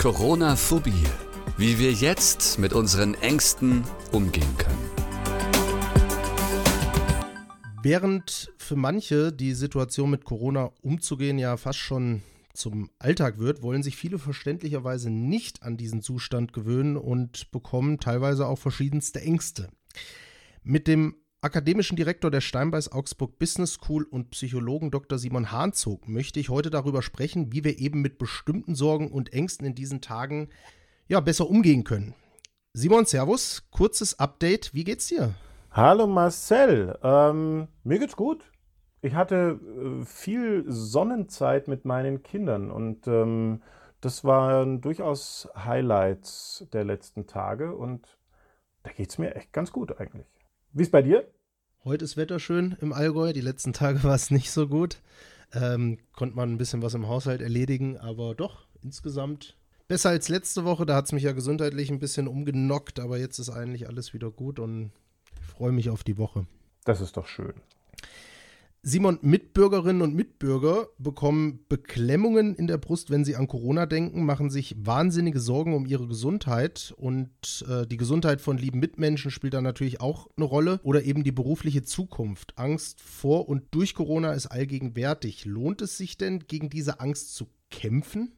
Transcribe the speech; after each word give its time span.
Corona-Phobie. 0.00 1.04
Wie 1.58 1.78
wir 1.78 1.92
jetzt 1.92 2.58
mit 2.58 2.72
unseren 2.72 3.12
Ängsten 3.12 3.84
umgehen 4.12 4.56
können. 4.56 4.90
Während 7.82 8.50
für 8.56 8.76
manche 8.76 9.30
die 9.30 9.52
Situation 9.52 10.08
mit 10.08 10.24
Corona 10.24 10.72
umzugehen 10.80 11.38
ja 11.38 11.58
fast 11.58 11.80
schon 11.80 12.22
zum 12.54 12.88
Alltag 12.98 13.38
wird, 13.38 13.62
wollen 13.62 13.82
sich 13.82 13.96
viele 13.96 14.18
verständlicherweise 14.18 15.10
nicht 15.10 15.62
an 15.62 15.76
diesen 15.76 16.00
Zustand 16.00 16.54
gewöhnen 16.54 16.96
und 16.96 17.50
bekommen 17.50 18.00
teilweise 18.00 18.46
auch 18.46 18.58
verschiedenste 18.58 19.20
Ängste. 19.20 19.68
Mit 20.62 20.88
dem 20.88 21.14
akademischen 21.42 21.96
Direktor 21.96 22.30
der 22.30 22.42
Steinbeis 22.42 22.92
Augsburg 22.92 23.38
Business 23.38 23.74
School 23.74 24.04
und 24.04 24.30
Psychologen 24.30 24.90
Dr. 24.90 25.18
Simon 25.18 25.50
Hahnzog 25.50 26.06
möchte 26.06 26.38
ich 26.38 26.50
heute 26.50 26.68
darüber 26.68 27.00
sprechen, 27.00 27.52
wie 27.52 27.64
wir 27.64 27.78
eben 27.78 28.02
mit 28.02 28.18
bestimmten 28.18 28.74
Sorgen 28.74 29.10
und 29.10 29.32
Ängsten 29.32 29.66
in 29.66 29.74
diesen 29.74 30.02
Tagen 30.02 30.50
ja 31.08 31.20
besser 31.20 31.48
umgehen 31.48 31.84
können. 31.84 32.14
Simon, 32.74 33.06
Servus, 33.06 33.62
kurzes 33.70 34.18
Update, 34.18 34.74
wie 34.74 34.84
geht's 34.84 35.06
dir? 35.06 35.34
Hallo 35.70 36.06
Marcel, 36.06 36.98
ähm, 37.02 37.68
mir 37.84 37.98
geht's 37.98 38.16
gut. 38.16 38.52
Ich 39.00 39.14
hatte 39.14 39.58
äh, 39.60 40.04
viel 40.04 40.64
Sonnenzeit 40.68 41.68
mit 41.68 41.86
meinen 41.86 42.22
Kindern 42.22 42.70
und 42.70 43.06
ähm, 43.06 43.62
das 44.02 44.24
waren 44.24 44.82
durchaus 44.82 45.48
Highlights 45.56 46.66
der 46.74 46.84
letzten 46.84 47.26
Tage 47.26 47.74
und 47.74 48.18
da 48.82 48.90
geht's 48.90 49.16
mir 49.16 49.34
echt 49.34 49.54
ganz 49.54 49.72
gut 49.72 49.98
eigentlich. 49.98 50.39
Wie 50.72 50.82
ist 50.82 50.92
bei 50.92 51.02
dir? 51.02 51.28
Heute 51.82 52.04
ist 52.04 52.16
Wetter 52.16 52.38
schön 52.38 52.76
im 52.80 52.92
Allgäu. 52.92 53.32
Die 53.32 53.40
letzten 53.40 53.72
Tage 53.72 54.02
war 54.04 54.14
es 54.14 54.30
nicht 54.30 54.52
so 54.52 54.68
gut. 54.68 54.98
Ähm, 55.52 55.98
konnte 56.14 56.36
man 56.36 56.52
ein 56.52 56.58
bisschen 56.58 56.80
was 56.80 56.94
im 56.94 57.08
Haushalt 57.08 57.40
erledigen, 57.40 57.98
aber 57.98 58.36
doch, 58.36 58.66
insgesamt 58.80 59.56
besser 59.88 60.10
als 60.10 60.28
letzte 60.28 60.64
Woche. 60.64 60.86
Da 60.86 60.94
hat 60.94 61.06
es 61.06 61.12
mich 61.12 61.24
ja 61.24 61.32
gesundheitlich 61.32 61.90
ein 61.90 61.98
bisschen 61.98 62.28
umgenockt, 62.28 63.00
aber 63.00 63.18
jetzt 63.18 63.40
ist 63.40 63.50
eigentlich 63.50 63.88
alles 63.88 64.14
wieder 64.14 64.30
gut 64.30 64.60
und 64.60 64.92
ich 65.40 65.46
freue 65.46 65.72
mich 65.72 65.90
auf 65.90 66.04
die 66.04 66.18
Woche. 66.18 66.46
Das 66.84 67.00
ist 67.00 67.16
doch 67.16 67.26
schön. 67.26 67.54
Simon, 68.82 69.18
Mitbürgerinnen 69.20 70.00
und 70.00 70.14
Mitbürger 70.14 70.88
bekommen 70.96 71.66
Beklemmungen 71.68 72.54
in 72.54 72.66
der 72.66 72.78
Brust, 72.78 73.10
wenn 73.10 73.26
sie 73.26 73.36
an 73.36 73.46
Corona 73.46 73.84
denken, 73.84 74.24
machen 74.24 74.48
sich 74.48 74.74
wahnsinnige 74.78 75.38
Sorgen 75.38 75.74
um 75.74 75.84
ihre 75.84 76.06
Gesundheit 76.06 76.94
und 76.96 77.30
äh, 77.68 77.86
die 77.86 77.98
Gesundheit 77.98 78.40
von 78.40 78.56
lieben 78.56 78.80
Mitmenschen 78.80 79.30
spielt 79.30 79.52
da 79.52 79.60
natürlich 79.60 80.00
auch 80.00 80.28
eine 80.34 80.46
Rolle 80.46 80.80
oder 80.82 81.02
eben 81.02 81.24
die 81.24 81.32
berufliche 81.32 81.82
Zukunft. 81.82 82.54
Angst 82.56 83.02
vor 83.02 83.50
und 83.50 83.64
durch 83.72 83.94
Corona 83.94 84.32
ist 84.32 84.46
allgegenwärtig. 84.46 85.44
Lohnt 85.44 85.82
es 85.82 85.98
sich 85.98 86.16
denn, 86.16 86.46
gegen 86.46 86.70
diese 86.70 87.00
Angst 87.00 87.34
zu 87.34 87.48
kämpfen? 87.70 88.32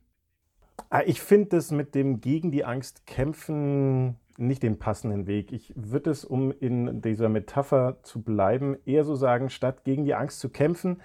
Ah, 0.95 1.05
ich 1.07 1.23
finde 1.23 1.49
das 1.49 1.71
mit 1.71 1.95
dem 1.95 2.21
gegen 2.21 2.51
die 2.51 2.67
Angst 2.67 3.07
kämpfen 3.07 4.17
nicht 4.37 4.63
den 4.63 4.79
passenden 4.79 5.27
Weg. 5.27 5.51
Ich 5.51 5.73
würde 5.75 6.11
es, 6.11 6.23
um 6.23 6.53
in 6.53 7.01
dieser 7.01 7.31
Metapher 7.31 8.03
zu 8.03 8.21
bleiben, 8.21 8.77
eher 8.85 9.03
so 9.05 9.15
sagen, 9.15 9.49
statt 9.49 9.85
gegen 9.85 10.05
die 10.05 10.15
Angst 10.15 10.39
zu 10.39 10.51
kämpfen, 10.51 11.01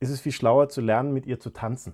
ist 0.00 0.08
es 0.08 0.20
viel 0.20 0.32
schlauer 0.32 0.70
zu 0.70 0.80
lernen, 0.80 1.12
mit 1.12 1.26
ihr 1.26 1.38
zu 1.38 1.50
tanzen. 1.50 1.92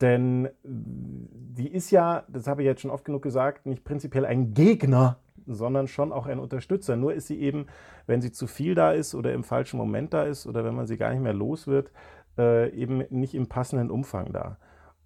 Denn 0.00 0.48
die 0.64 1.68
ist 1.68 1.90
ja, 1.90 2.24
das 2.28 2.46
habe 2.46 2.62
ich 2.62 2.66
jetzt 2.66 2.80
schon 2.80 2.90
oft 2.90 3.04
genug 3.04 3.20
gesagt, 3.20 3.66
nicht 3.66 3.84
prinzipiell 3.84 4.24
ein 4.24 4.54
Gegner, 4.54 5.18
sondern 5.46 5.88
schon 5.88 6.10
auch 6.10 6.24
ein 6.24 6.38
Unterstützer. 6.38 6.96
Nur 6.96 7.12
ist 7.12 7.26
sie 7.26 7.38
eben, 7.38 7.66
wenn 8.06 8.22
sie 8.22 8.32
zu 8.32 8.46
viel 8.46 8.74
da 8.74 8.92
ist 8.92 9.14
oder 9.14 9.34
im 9.34 9.44
falschen 9.44 9.76
Moment 9.76 10.14
da 10.14 10.22
ist 10.22 10.46
oder 10.46 10.64
wenn 10.64 10.74
man 10.74 10.86
sie 10.86 10.96
gar 10.96 11.10
nicht 11.10 11.22
mehr 11.22 11.34
los 11.34 11.66
wird, 11.66 11.92
äh, 12.38 12.70
eben 12.70 13.04
nicht 13.10 13.34
im 13.34 13.46
passenden 13.46 13.90
Umfang 13.90 14.32
da. 14.32 14.56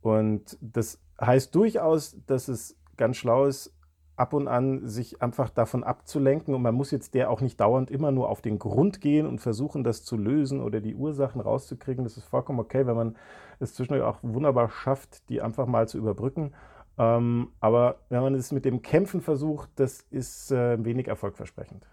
Und 0.00 0.58
das 0.60 1.03
heißt 1.20 1.54
durchaus, 1.54 2.16
dass 2.26 2.48
es 2.48 2.76
ganz 2.96 3.16
schlau 3.16 3.46
ist, 3.46 3.74
ab 4.16 4.32
und 4.32 4.46
an 4.46 4.86
sich 4.86 5.22
einfach 5.22 5.50
davon 5.50 5.82
abzulenken 5.82 6.54
und 6.54 6.62
man 6.62 6.74
muss 6.74 6.90
jetzt 6.90 7.14
der 7.14 7.30
auch 7.30 7.40
nicht 7.40 7.58
dauernd 7.58 7.90
immer 7.90 8.12
nur 8.12 8.28
auf 8.28 8.40
den 8.40 8.58
Grund 8.58 9.00
gehen 9.00 9.26
und 9.26 9.40
versuchen, 9.40 9.82
das 9.82 10.04
zu 10.04 10.16
lösen 10.16 10.60
oder 10.60 10.80
die 10.80 10.94
Ursachen 10.94 11.40
rauszukriegen. 11.40 12.04
Das 12.04 12.16
ist 12.16 12.24
vollkommen 12.24 12.60
okay, 12.60 12.86
wenn 12.86 12.96
man 12.96 13.16
es 13.58 13.74
zwischendurch 13.74 14.06
auch 14.06 14.18
wunderbar 14.22 14.68
schafft, 14.68 15.28
die 15.28 15.42
einfach 15.42 15.66
mal 15.66 15.88
zu 15.88 15.98
überbrücken. 15.98 16.52
Ähm, 16.96 17.48
aber 17.58 17.96
wenn 18.08 18.22
man 18.22 18.34
es 18.34 18.52
mit 18.52 18.64
dem 18.64 18.82
Kämpfen 18.82 19.20
versucht, 19.20 19.68
das 19.76 20.02
ist 20.10 20.52
äh, 20.52 20.82
wenig 20.84 21.08
erfolgversprechend. 21.08 21.86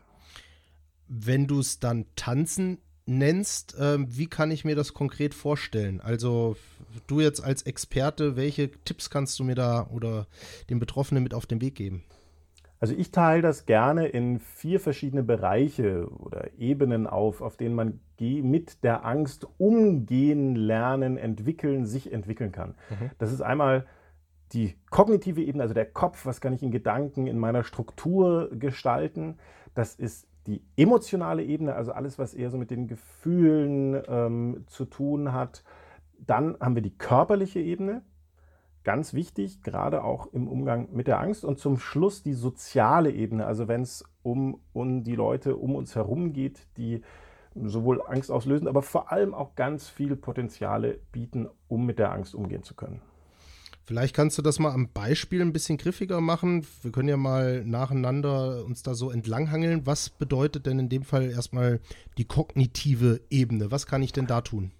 Wenn 1.08 1.48
du 1.48 1.60
es 1.60 1.80
dann 1.80 2.06
tanzen 2.16 2.78
nennst, 3.18 3.78
äh, 3.78 3.98
wie 4.00 4.28
kann 4.28 4.52
ich 4.52 4.66
mir 4.66 4.76
das 4.76 4.94
konkret 4.94 5.34
vorstellen? 5.34 6.02
Also 6.02 6.56
du 7.08 7.20
jetzt 7.20 7.44
als 7.44 7.64
Experte, 7.64 8.36
welche 8.36 8.72
Tipps 8.86 9.10
kannst 9.10 9.38
du 9.40 9.44
mir 9.44 9.56
da 9.56 9.88
oder 9.92 10.28
den 10.70 10.80
Betroffenen 10.80 11.24
mit 11.24 11.34
auf 11.34 11.46
den 11.46 11.62
Weg 11.62 11.76
geben? 11.76 12.04
Also 12.80 12.96
ich 12.96 13.12
teile 13.12 13.44
das 13.44 13.68
gerne 13.68 14.08
in 14.08 14.40
vier 14.40 14.80
verschiedene 14.80 15.22
Bereiche 15.22 16.10
oder 16.10 16.50
Ebenen 16.58 17.06
auf, 17.06 17.42
auf 17.42 17.56
denen 17.56 17.76
man 17.76 18.00
mit 18.20 18.84
der 18.84 19.04
Angst 19.04 19.48
umgehen, 19.58 20.56
lernen, 20.56 21.18
entwickeln, 21.18 21.86
sich 21.86 22.12
entwickeln 22.14 22.52
kann. 22.52 22.76
Mhm. 22.90 23.10
Das 23.18 23.32
ist 23.32 23.42
einmal 23.42 23.88
die 24.54 24.76
kognitive 24.90 25.42
Ebene, 25.42 25.64
also 25.64 25.74
der 25.74 25.86
Kopf, 25.86 26.26
was 26.26 26.42
kann 26.42 26.54
ich 26.54 26.62
in 26.62 26.72
Gedanken, 26.72 27.26
in 27.26 27.40
meiner 27.40 27.64
Struktur 27.64 28.50
gestalten. 28.52 29.38
Das 29.74 29.96
ist 29.96 30.28
die 30.48 30.64
emotionale 30.76 31.44
Ebene, 31.44 31.76
also 31.76 31.92
alles, 31.92 32.18
was 32.18 32.34
eher 32.34 32.50
so 32.50 32.58
mit 32.58 32.72
den 32.72 32.88
Gefühlen 32.88 34.02
ähm, 34.08 34.64
zu 34.68 34.86
tun 34.86 35.34
hat. 35.34 35.64
Dann 36.20 36.58
haben 36.60 36.76
wir 36.76 36.82
die 36.82 36.98
körperliche 36.98 37.60
Ebene, 37.60 38.04
ganz 38.84 39.14
wichtig, 39.14 39.62
gerade 39.62 40.04
auch 40.04 40.34
im 40.34 40.48
Umgang 40.48 40.90
mit 40.92 41.08
der 41.08 41.20
Angst. 41.20 41.46
Und 41.46 41.60
zum 41.60 41.78
Schluss 41.78 42.24
die 42.24 42.34
soziale 42.34 43.12
Ebene, 43.12 43.46
also 43.46 43.68
wenn 43.68 43.82
es 43.82 44.04
um, 44.24 44.62
um 44.74 45.04
die 45.04 45.16
Leute 45.16 45.56
um 45.56 45.76
uns 45.76 45.96
herum 45.96 46.34
geht, 46.34 46.68
die 46.78 47.02
sowohl 47.54 48.02
Angst 48.02 48.32
auslösen, 48.32 48.68
aber 48.68 48.82
vor 48.82 49.12
allem 49.12 49.34
auch 49.34 49.56
ganz 49.56 49.90
viel 49.90 50.16
Potenziale 50.16 51.00
bieten, 51.12 51.50
um 51.68 51.86
mit 51.86 52.00
der 52.00 52.12
Angst 52.12 52.34
umgehen 52.34 52.64
zu 52.64 52.76
können. 52.76 53.02
Vielleicht 53.84 54.16
kannst 54.16 54.38
du 54.38 54.42
das 54.42 54.60
mal 54.60 54.72
am 54.72 54.90
Beispiel 54.90 55.42
ein 55.42 55.54
bisschen 55.54 55.78
griffiger 55.78 56.22
machen. 56.22 56.66
Wir 56.82 56.92
können 56.92 57.10
ja 57.10 57.18
mal 57.18 57.64
nacheinander 57.66 58.64
uns 58.66 58.84
da 58.84 58.94
so 58.94 59.10
entlanghangeln. 59.10 59.86
Was 59.86 60.10
bedeutet 60.10 60.66
denn 60.66 60.80
in 60.80 60.90
dem 60.90 61.04
Fall 61.04 61.32
erstmal 61.32 61.80
die 62.18 62.26
kognitive 62.26 63.22
Ebene? 63.30 63.72
Was 63.72 63.88
kann 63.88 64.04
ich 64.04 64.14
denn 64.14 64.28
da 64.28 64.42
tun? 64.42 64.72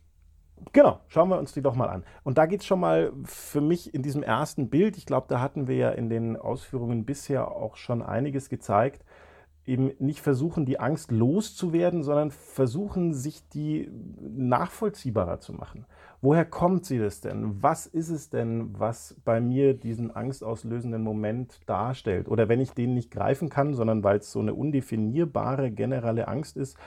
Genau, 0.74 1.00
schauen 1.08 1.30
wir 1.30 1.40
uns 1.40 1.54
die 1.54 1.62
doch 1.62 1.76
mal 1.76 1.90
an. 1.90 2.04
Und 2.24 2.38
da 2.38 2.46
geht 2.46 2.62
es 2.62 2.68
schon 2.68 2.80
mal 2.80 3.12
für 3.26 3.62
mich 3.62 3.94
in 3.94 4.04
diesem 4.04 4.22
ersten 4.22 4.70
Bild, 4.70 4.96
ich 4.96 5.06
glaube, 5.06 5.26
da 5.28 5.42
hatten 5.42 5.68
wir 5.68 5.76
ja 5.76 5.90
in 5.90 6.10
den 6.10 6.38
Ausführungen 6.38 7.04
bisher 7.04 7.52
auch 7.52 7.78
schon 7.78 8.02
einiges 8.02 8.48
gezeigt, 8.48 9.04
eben 9.66 9.92
nicht 10.00 10.22
versuchen, 10.22 10.66
die 10.66 10.80
Angst 10.80 11.12
loszuwerden, 11.12 12.04
sondern 12.04 12.32
versuchen, 12.32 13.14
sich 13.14 13.48
die 13.50 13.92
nachvollziehbarer 14.20 15.40
zu 15.40 15.54
machen. 15.54 15.86
Woher 16.22 16.46
kommt 16.46 16.86
sie 16.86 17.00
das 17.00 17.22
denn? 17.22 17.62
Was 17.62 17.86
ist 17.86 18.10
es 18.10 18.30
denn, 18.30 18.80
was 18.80 19.16
bei 19.24 19.40
mir 19.40 19.74
diesen 19.74 20.16
angstauslösenden 20.16 21.04
Moment 21.04 21.60
darstellt? 21.68 22.28
Oder 22.28 22.50
wenn 22.50 22.60
ich 22.60 22.72
den 22.72 22.94
nicht 22.94 23.12
greifen 23.12 23.50
kann, 23.50 23.74
sondern 23.74 24.04
weil 24.04 24.18
es 24.18 24.32
so 24.32 24.40
eine 24.40 24.54
undefinierbare 24.54 25.72
generelle 25.72 26.28
Angst 26.28 26.58
ist, 26.58 26.78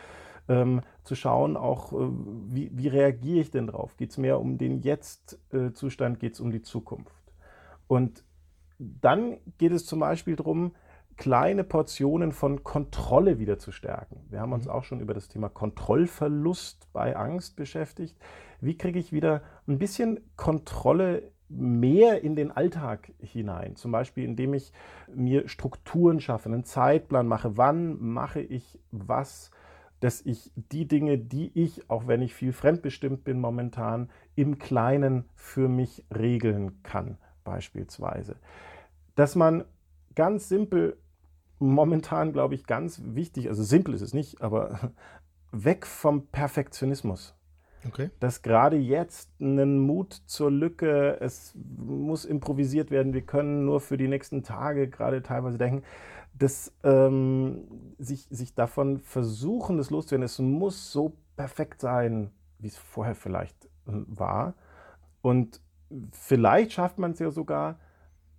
ähm, 0.49 0.83
zu 1.05 1.15
schauen, 1.15 1.57
auch 1.57 1.93
äh, 1.93 2.09
wie, 2.49 2.71
wie, 2.75 2.89
reagiere 2.89 3.41
ich 3.41 3.51
denn 3.51 3.67
drauf? 3.67 3.97
Geht 3.97 4.11
es 4.11 4.19
mehr 4.19 4.41
um 4.41 4.59
den 4.59 4.81
Jetzt-Zustand, 4.83 6.21
geht 6.21 6.35
es 6.35 6.41
um 6.41 6.51
die 6.51 6.63
Zukunft? 6.63 7.33
Und 7.87 8.25
dann 8.79 9.39
geht 9.59 9.73
es 9.73 9.87
zum 9.87 10.01
Beispiel 10.01 10.37
darum, 10.37 10.73
kleine 11.17 11.65
Portionen 11.65 12.33
von 12.33 12.65
Kontrolle 12.65 13.39
wieder 13.39 13.59
zu 13.59 13.73
stärken. 13.73 14.21
Wir 14.31 14.41
haben 14.41 14.53
uns 14.53 14.67
mhm. 14.67 14.71
auch 14.71 14.85
schon 14.85 15.01
über 15.01 15.15
das 15.15 15.29
Thema 15.29 15.49
Kontrollverlust 15.49 16.89
bei 16.93 17.17
Angst 17.17 17.57
beschäftigt 17.57 18.17
wie 18.65 18.77
kriege 18.77 18.99
ich 18.99 19.13
wieder 19.13 19.43
ein 19.67 19.79
bisschen 19.79 20.21
Kontrolle 20.37 21.31
mehr 21.49 22.23
in 22.23 22.35
den 22.35 22.51
Alltag 22.51 23.13
hinein. 23.19 23.77
Zum 23.77 23.93
Beispiel, 23.93 24.25
indem 24.25 24.55
ich 24.55 24.73
mir 25.15 25.49
Strukturen 25.49 26.21
schaffe, 26.21 26.49
einen 26.49 26.65
Zeitplan 26.65 27.27
mache. 27.27 27.57
Wann 27.57 28.01
mache 28.01 28.41
ich 28.41 28.79
was, 28.91 29.51
dass 30.01 30.23
ich 30.23 30.51
die 30.57 30.89
Dinge, 30.89 31.19
die 31.19 31.51
ich, 31.55 31.89
auch 31.91 32.07
wenn 32.07 32.23
ich 32.23 32.35
viel 32.35 32.53
fremdbestimmt 32.53 33.25
bin 33.25 33.39
momentan, 33.41 34.11
im 34.35 34.59
Kleinen 34.59 35.27
für 35.35 35.69
mich 35.69 36.05
regeln 36.15 36.83
kann, 36.83 37.19
beispielsweise. 37.45 38.37
Dass 39.15 39.37
man 39.37 39.65
ganz 40.15 40.49
simpel, 40.49 40.97
momentan 41.69 42.33
glaube 42.33 42.55
ich 42.55 42.67
ganz 42.67 43.01
wichtig, 43.05 43.49
also 43.49 43.63
simpel 43.63 43.95
ist 43.95 44.03
es 44.03 44.15
nicht, 44.15 44.41
aber 44.41 44.93
weg 45.53 45.87
vom 45.87 46.27
Perfektionismus. 46.27 47.35
Okay. 47.87 48.11
Dass 48.19 48.41
gerade 48.41 48.77
jetzt 48.77 49.31
einen 49.41 49.79
Mut 49.79 50.15
zur 50.27 50.51
Lücke, 50.51 51.21
es 51.21 51.55
muss 51.55 52.25
improvisiert 52.25 52.91
werden, 52.91 53.13
wir 53.13 53.23
können 53.23 53.67
nur 53.67 53.81
für 53.81 53.99
die 53.99 54.09
nächsten 54.09 54.43
Tage 54.43 54.89
gerade 54.89 55.23
teilweise 55.23 55.59
denken, 55.59 55.83
dass 56.33 56.73
ähm, 56.83 57.95
sich, 57.99 58.27
sich 58.31 58.55
davon 58.55 58.99
versuchen, 58.99 59.77
das 59.77 59.91
loszuwerden, 59.91 60.25
es 60.25 60.39
muss 60.39 60.91
so 60.93 61.17
perfekt 61.37 61.81
sein, 61.81 62.31
wie 62.59 62.69
es 62.69 62.77
vorher 62.77 63.15
vielleicht 63.15 63.67
äh, 63.87 63.93
war. 64.07 64.55
Und 65.21 65.61
vielleicht 66.11 66.73
schafft 66.73 66.99
man 66.99 67.13
es 67.13 67.19
ja 67.19 67.31
sogar, 67.31 67.79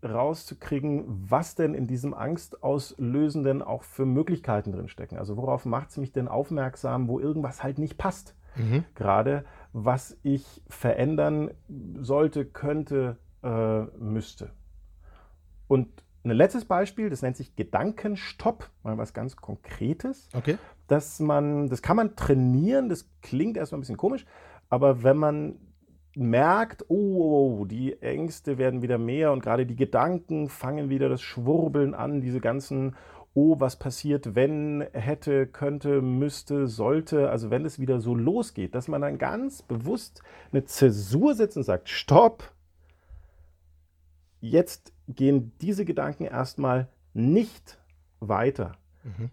rauszukriegen, 0.05 1.03
was 1.07 1.55
denn 1.55 1.73
in 1.73 1.87
diesem 1.87 2.13
Angstauslösenden 2.13 3.61
auch 3.61 3.83
für 3.83 4.05
Möglichkeiten 4.05 4.71
drinstecken. 4.71 5.17
Also 5.17 5.37
worauf 5.37 5.65
macht 5.65 5.89
es 5.89 5.97
mich 5.97 6.11
denn 6.11 6.27
aufmerksam, 6.27 7.07
wo 7.07 7.19
irgendwas 7.19 7.63
halt 7.63 7.79
nicht 7.79 7.97
passt. 7.97 8.35
Mhm. 8.55 8.85
Gerade 8.95 9.45
was 9.73 10.17
ich 10.23 10.63
verändern 10.69 11.51
sollte, 11.99 12.45
könnte, 12.45 13.17
äh, 13.43 13.81
müsste. 13.97 14.51
Und 15.67 15.89
ein 16.23 16.31
letztes 16.31 16.65
Beispiel, 16.65 17.09
das 17.09 17.21
nennt 17.21 17.37
sich 17.37 17.55
Gedankenstopp, 17.55 18.69
mal 18.83 18.97
was 18.97 19.13
ganz 19.13 19.35
Konkretes. 19.35 20.29
Okay. 20.33 20.57
Dass 20.87 21.19
man, 21.19 21.67
das 21.69 21.81
kann 21.81 21.97
man 21.97 22.15
trainieren, 22.15 22.89
das 22.89 23.09
klingt 23.21 23.57
erstmal 23.57 23.79
ein 23.79 23.81
bisschen 23.81 23.97
komisch, 23.97 24.25
aber 24.69 25.03
wenn 25.03 25.17
man 25.17 25.59
merkt, 26.15 26.85
oh, 26.89 26.95
oh, 26.95 27.57
oh, 27.59 27.65
die 27.65 28.01
Ängste 28.01 28.57
werden 28.57 28.81
wieder 28.81 28.97
mehr 28.97 29.31
und 29.31 29.43
gerade 29.43 29.65
die 29.65 29.75
Gedanken 29.75 30.49
fangen 30.49 30.89
wieder 30.89 31.09
das 31.09 31.21
Schwurbeln 31.21 31.93
an, 31.93 32.21
diese 32.21 32.39
ganzen, 32.39 32.95
oh, 33.33 33.59
was 33.59 33.77
passiert, 33.77 34.35
wenn, 34.35 34.85
hätte, 34.93 35.47
könnte, 35.47 36.01
müsste, 36.01 36.67
sollte, 36.67 37.29
also 37.29 37.49
wenn 37.49 37.65
es 37.65 37.79
wieder 37.79 37.99
so 37.99 38.15
losgeht, 38.15 38.75
dass 38.75 38.87
man 38.87 39.01
dann 39.01 39.17
ganz 39.17 39.61
bewusst 39.61 40.21
eine 40.51 40.63
Zäsur 40.65 41.35
setzt 41.35 41.57
und 41.57 41.63
sagt, 41.63 41.89
stopp, 41.89 42.51
jetzt 44.39 44.93
gehen 45.07 45.51
diese 45.61 45.85
Gedanken 45.85 46.25
erstmal 46.25 46.87
nicht 47.13 47.77
weiter. 48.19 48.73
Mhm. 49.03 49.29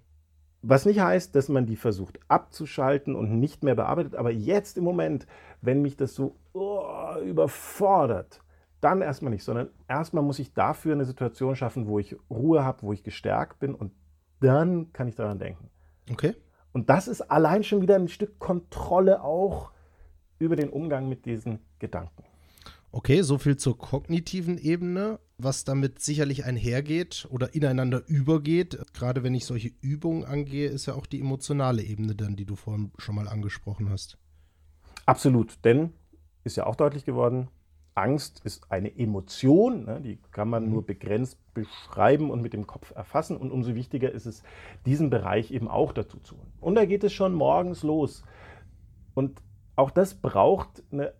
Was 0.64 0.86
nicht 0.86 1.00
heißt, 1.00 1.34
dass 1.34 1.48
man 1.48 1.66
die 1.66 1.76
versucht 1.76 2.20
abzuschalten 2.28 3.16
und 3.16 3.40
nicht 3.40 3.64
mehr 3.64 3.74
bearbeitet, 3.74 4.14
aber 4.14 4.30
jetzt 4.30 4.78
im 4.78 4.84
Moment, 4.84 5.26
wenn 5.60 5.82
mich 5.82 5.96
das 5.96 6.14
so 6.14 6.26
oh, 6.26 6.41
überfordert, 7.22 8.40
dann 8.80 9.00
erstmal 9.00 9.30
nicht, 9.30 9.44
sondern 9.44 9.70
erstmal 9.88 10.24
muss 10.24 10.38
ich 10.38 10.52
dafür 10.54 10.92
eine 10.92 11.04
Situation 11.04 11.56
schaffen, 11.56 11.86
wo 11.86 11.98
ich 11.98 12.16
Ruhe 12.28 12.64
habe, 12.64 12.82
wo 12.82 12.92
ich 12.92 13.02
gestärkt 13.02 13.60
bin 13.60 13.74
und 13.74 13.92
dann 14.40 14.92
kann 14.92 15.08
ich 15.08 15.14
daran 15.14 15.38
denken. 15.38 15.70
Okay. 16.10 16.34
Und 16.72 16.90
das 16.90 17.06
ist 17.06 17.20
allein 17.22 17.62
schon 17.64 17.82
wieder 17.82 17.96
ein 17.96 18.08
Stück 18.08 18.38
Kontrolle 18.38 19.22
auch 19.22 19.70
über 20.38 20.56
den 20.56 20.70
Umgang 20.70 21.08
mit 21.08 21.26
diesen 21.26 21.60
Gedanken. 21.78 22.24
Okay, 22.90 23.22
so 23.22 23.38
viel 23.38 23.56
zur 23.56 23.78
kognitiven 23.78 24.58
Ebene, 24.58 25.18
was 25.38 25.64
damit 25.64 26.00
sicherlich 26.00 26.44
einhergeht 26.44 27.26
oder 27.30 27.54
ineinander 27.54 28.02
übergeht. 28.06 28.78
Gerade 28.92 29.22
wenn 29.22 29.34
ich 29.34 29.46
solche 29.46 29.70
Übungen 29.80 30.24
angehe, 30.24 30.68
ist 30.68 30.86
ja 30.86 30.94
auch 30.94 31.06
die 31.06 31.20
emotionale 31.20 31.82
Ebene 31.82 32.14
dann, 32.14 32.36
die 32.36 32.44
du 32.44 32.54
vorhin 32.54 32.92
schon 32.98 33.14
mal 33.14 33.28
angesprochen 33.28 33.88
hast. 33.88 34.18
Absolut, 35.06 35.64
denn 35.64 35.94
ist 36.44 36.56
ja 36.56 36.66
auch 36.66 36.76
deutlich 36.76 37.04
geworden, 37.04 37.48
Angst 37.94 38.40
ist 38.44 38.70
eine 38.70 38.96
Emotion, 38.96 39.84
ne, 39.84 40.00
die 40.00 40.18
kann 40.30 40.48
man 40.48 40.68
nur 40.70 40.82
mhm. 40.82 40.86
begrenzt 40.86 41.38
beschreiben 41.52 42.30
und 42.30 42.40
mit 42.40 42.54
dem 42.54 42.66
Kopf 42.66 42.92
erfassen. 42.94 43.36
Und 43.36 43.50
umso 43.50 43.74
wichtiger 43.74 44.10
ist 44.10 44.26
es, 44.26 44.42
diesen 44.86 45.10
Bereich 45.10 45.50
eben 45.50 45.68
auch 45.68 45.92
dazu 45.92 46.18
zu 46.20 46.36
holen. 46.36 46.52
Und 46.60 46.74
da 46.74 46.86
geht 46.86 47.04
es 47.04 47.12
schon 47.12 47.34
morgens 47.34 47.82
los. 47.82 48.24
Und 49.14 49.42
auch 49.76 49.90
das 49.90 50.14
braucht 50.14 50.82
eine 50.90 51.12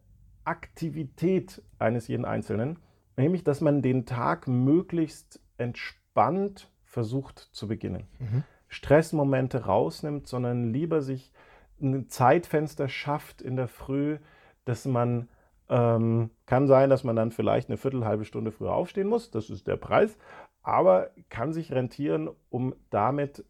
Aktivität 0.45 1.63
eines 1.79 2.09
jeden 2.09 2.25
Einzelnen, 2.25 2.79
nämlich 3.17 3.45
dass 3.45 3.61
man 3.61 3.83
den 3.83 4.07
Tag 4.07 4.49
möglichst 4.49 5.41
entspannt 5.59 6.71
versucht 6.85 7.39
zu 7.53 7.69
beginnen. 7.69 8.07
Mhm. 8.19 8.45
Stressmomente 8.69 9.67
rausnimmt, 9.67 10.27
sondern 10.27 10.73
lieber 10.73 11.03
sich 11.03 11.33
ein 11.81 12.09
Zeitfenster 12.09 12.89
schafft 12.89 13.43
in 13.43 13.57
der 13.57 13.69
Früh, 13.69 14.19
dass 14.65 14.85
man 14.87 15.29
ähm, 15.69 16.31
kann 16.47 16.67
sein, 16.67 16.91
dass 16.91 17.05
man 17.05 17.17
dann 17.17 17.31
vielleicht 17.31 17.69
eine 17.69 17.77
Viertel, 17.77 18.05
halbe 18.05 18.25
Stunde 18.25 18.53
früher 18.53 18.75
aufstehen 18.75 19.09
muss, 19.09 19.31
das 19.31 19.51
ist 19.51 19.67
der 19.67 19.77
Preis, 19.77 20.19
aber 20.63 21.11
kann 21.29 21.53
sich 21.53 21.73
rentieren, 21.73 22.31
um 22.51 22.75
damit 22.91 23.45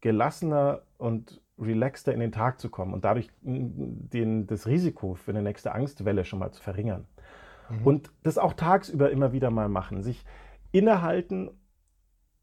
gelassener 0.00 0.82
und 0.98 1.40
relaxter 1.58 2.12
in 2.12 2.20
den 2.20 2.32
Tag 2.32 2.60
zu 2.60 2.68
kommen 2.68 2.92
und 2.92 3.04
dadurch 3.04 3.30
den, 3.40 4.46
das 4.46 4.66
Risiko 4.66 5.14
für 5.14 5.30
eine 5.30 5.42
nächste 5.42 5.72
Angstwelle 5.72 6.24
schon 6.24 6.40
mal 6.40 6.52
zu 6.52 6.62
verringern. 6.62 7.06
Mhm. 7.70 7.86
Und 7.86 8.12
das 8.22 8.38
auch 8.38 8.52
tagsüber 8.52 9.10
immer 9.10 9.32
wieder 9.32 9.50
mal 9.50 9.68
machen, 9.68 10.02
sich 10.02 10.24
innehalten 10.72 11.50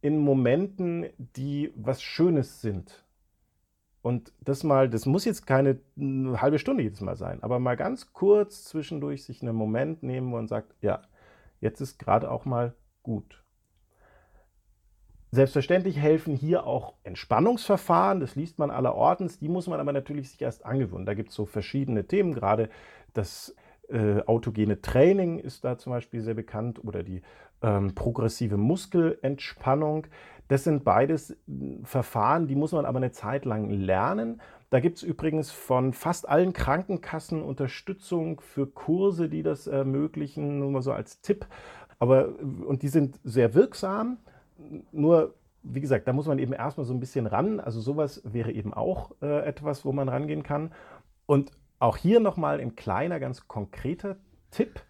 in 0.02 0.18
Momenten, 0.18 1.06
die 1.18 1.72
was 1.76 2.02
Schönes 2.02 2.62
sind. 2.62 3.06
Und 4.02 4.34
das 4.42 4.64
mal, 4.64 4.90
das 4.90 5.06
muss 5.06 5.26
jetzt 5.26 5.46
keine 5.46 5.80
halbe 5.98 6.58
Stunde 6.58 6.84
jedes 6.84 7.02
Mal 7.02 7.16
sein, 7.16 7.44
aber 7.44 7.60
mal 7.60 7.78
ganz 7.78 8.14
kurz 8.14 8.64
zwischendurch 8.64 9.24
sich 9.24 9.42
einen 9.42 9.56
Moment 9.56 10.02
nehmen 10.02 10.34
und 10.34 10.48
sagt, 10.48 10.74
ja, 10.82 11.04
jetzt 11.60 11.82
ist 11.82 12.00
gerade 12.00 12.32
auch 12.32 12.46
mal 12.46 12.74
gut. 13.04 13.44
Selbstverständlich 15.34 15.98
helfen 15.98 16.36
hier 16.36 16.66
auch 16.66 16.96
Entspannungsverfahren, 17.04 18.20
das 18.20 18.36
liest 18.36 18.60
man 18.60 18.70
allerortens, 18.70 19.40
die 19.40 19.48
muss 19.48 19.68
man 19.68 19.80
aber 19.80 19.94
natürlich 19.94 20.32
sich 20.32 20.42
erst 20.42 20.66
angewöhnen. 20.66 21.06
Da 21.06 21.14
gibt 21.14 21.30
es 21.30 21.36
so 21.36 21.46
verschiedene 21.46 22.06
Themen, 22.06 22.34
gerade 22.34 22.70
das 23.14 23.56
äh, 23.92 24.24
autogene 24.26 24.82
Training 24.82 25.40
ist 25.40 25.64
da 25.64 25.78
zum 25.78 25.92
Beispiel 25.92 26.22
sehr 26.22 26.34
bekannt 26.34 26.84
oder 26.84 27.04
die 27.04 27.22
ähm, 27.62 27.94
progressive 27.94 28.58
Muskelentspannung. 28.58 30.08
Das 30.48 30.64
sind 30.64 30.84
beides 30.84 31.38
hm, 31.48 31.84
Verfahren, 31.84 32.48
die 32.48 32.56
muss 32.56 32.72
man 32.72 32.86
aber 32.86 32.98
eine 32.98 33.12
Zeit 33.12 33.46
lang 33.46 33.70
lernen. 33.70 34.42
Da 34.70 34.80
gibt 34.80 34.98
es 34.98 35.04
übrigens 35.04 35.52
von 35.52 35.94
fast 35.94 36.28
allen 36.30 36.54
Krankenkassen 36.54 37.42
Unterstützung 37.42 38.40
für 38.40 38.68
Kurse, 38.68 39.28
die 39.28 39.44
das 39.44 39.68
ermöglichen, 39.68 40.60
nur 40.60 40.72
mal 40.72 40.82
so 40.82 40.94
als 40.94 41.22
Tipp. 41.22 41.46
Aber, 42.00 42.30
und 42.40 42.82
die 42.82 42.88
sind 42.88 43.20
sehr 43.24 43.54
wirksam 43.54 44.18
nur, 44.92 45.36
wie 45.64 45.82
gesagt, 45.82 46.08
da 46.08 46.14
muss 46.14 46.28
man 46.28 46.40
eben 46.40 46.54
erstmal 46.54 46.86
so 46.86 46.94
ein 46.94 47.00
bisschen 47.00 47.28
ran. 47.28 47.60
Also 47.60 47.80
sowas 47.82 48.22
wäre 48.26 48.52
eben 48.52 48.74
auch 48.74 49.12
äh, 49.22 49.46
etwas, 49.46 49.86
wo 49.86 49.92
man 49.92 50.10
rangehen 50.10 50.44
kann. 50.44 50.72
Und 51.26 51.52
auch 51.82 51.98
hier 51.98 52.20
nochmal 52.20 52.60
ein 52.60 52.76
kleiner, 52.76 53.20
ganz 53.20 53.48
konkreter 53.48 54.18
Tipp. 54.52 54.82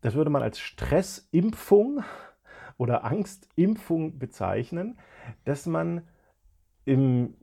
Das 0.00 0.14
würde 0.14 0.30
man 0.30 0.42
als 0.42 0.58
Stressimpfung 0.58 2.02
oder 2.78 3.04
Angstimpfung 3.04 4.18
bezeichnen, 4.18 4.98
dass 5.44 5.66
man 5.66 6.08
im 6.86 7.34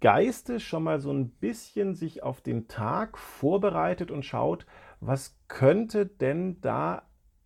Geiste 0.00 0.58
schon 0.58 0.84
mal 0.84 1.00
so 1.00 1.12
ein 1.12 1.30
bisschen 1.30 1.94
sich 1.94 2.22
auf 2.22 2.40
den 2.40 2.66
Tag 2.66 3.18
vorbereitet 3.18 4.10
und 4.10 4.24
schaut, 4.24 4.64
was 5.00 5.38
könnte 5.48 6.06
denn 6.06 6.60
da 6.62 7.02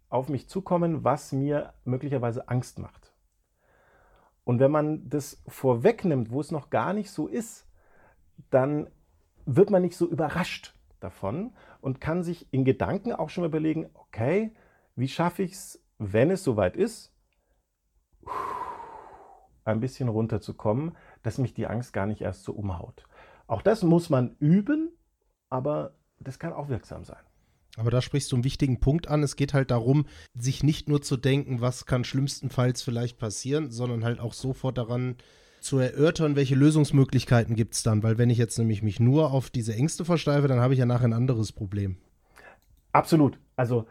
auf 0.09 0.29
mich 0.29 0.49
zukommen, 0.49 1.03
was 1.03 1.33
mir 1.33 1.75
möglicherweise 1.85 2.49
Angst 2.49 2.79
macht. 2.79 3.13
Und 4.45 4.61
wenn 4.61 4.71
man 4.71 5.09
das 5.09 5.43
vorwegnimmt, 5.49 6.31
wo 6.31 6.41
es 6.41 6.53
noch 6.53 6.71
gar 6.71 6.93
nicht 6.93 7.11
so 7.11 7.27
ist, 7.27 7.69
dann 8.51 8.89
wird 9.47 9.71
man 9.71 9.83
nicht 9.83 9.97
so 9.97 10.09
überrascht 10.09 10.75
davon 11.01 11.53
und 11.81 12.01
kann 12.01 12.23
sich 12.23 12.53
in 12.53 12.65
Gedanken 12.65 13.13
auch 13.13 13.31
schon 13.31 13.43
mal 13.43 13.49
überlegen, 13.49 13.91
okay, 13.95 14.55
wie 14.97 15.09
schaffe 15.09 15.43
ich 15.43 15.53
es, 15.53 15.83
wenn 15.99 16.31
es 16.31 16.45
soweit 16.45 16.77
ist, 16.77 17.13
ein 19.65 19.81
bisschen 19.81 20.09
runterzukommen, 20.09 20.97
dass 21.23 21.39
mich 21.39 21.55
die 21.55 21.67
Angst 21.67 21.93
gar 21.93 22.07
nicht 22.07 22.21
erst 22.21 22.45
so 22.45 22.53
umhaut. 22.53 23.07
Auch 23.47 23.63
das 23.63 23.83
muss 23.83 24.11
man 24.11 24.37
üben, 24.39 24.91
aber 25.51 25.95
das 26.19 26.39
kann 26.39 26.53
auch 26.53 26.69
wirksam 26.69 27.05
sein. 27.05 27.23
Aber 27.77 27.91
da 27.91 28.01
sprichst 28.01 28.31
du 28.31 28.37
einen 28.37 28.45
wichtigen 28.45 28.79
Punkt 28.79 29.09
an. 29.09 29.23
Es 29.23 29.37
geht 29.37 29.53
halt 29.53 29.71
darum, 29.71 30.07
sich 30.35 30.63
nicht 30.63 30.89
nur 30.89 31.03
zu 31.03 31.17
denken, 31.17 31.61
was 31.61 31.87
kann 31.87 32.05
schlimmstenfalls 32.05 32.83
vielleicht 32.83 33.19
passieren, 33.19 33.71
sondern 33.71 34.05
halt 34.05 34.21
auch 34.21 34.33
sofort 34.33 34.79
daran 34.79 35.17
zu 35.65 35.79
erörtern, 35.79 36.37
welche 36.37 36.55
Lösungsmöglichkeiten 36.55 37.57
gibt 37.57 37.75
es 37.75 37.83
dann. 37.83 38.03
Weil 38.03 38.19
wenn 38.19 38.31
ich 38.31 38.39
jetzt 38.39 38.59
nämlich 38.59 38.83
mich 38.83 39.01
nur 39.01 39.33
auf 39.33 39.51
diese 39.51 39.75
Ängste 39.75 40.05
versteife, 40.05 40.49
dann 40.49 40.61
habe 40.61 40.75
ich 40.75 40.81
ja 40.81 40.87
nachher 40.87 41.07
ein 41.07 41.13
anderes 41.13 41.53
Problem. 41.53 41.97
Absolut. 42.93 43.39
Also, 43.57 43.87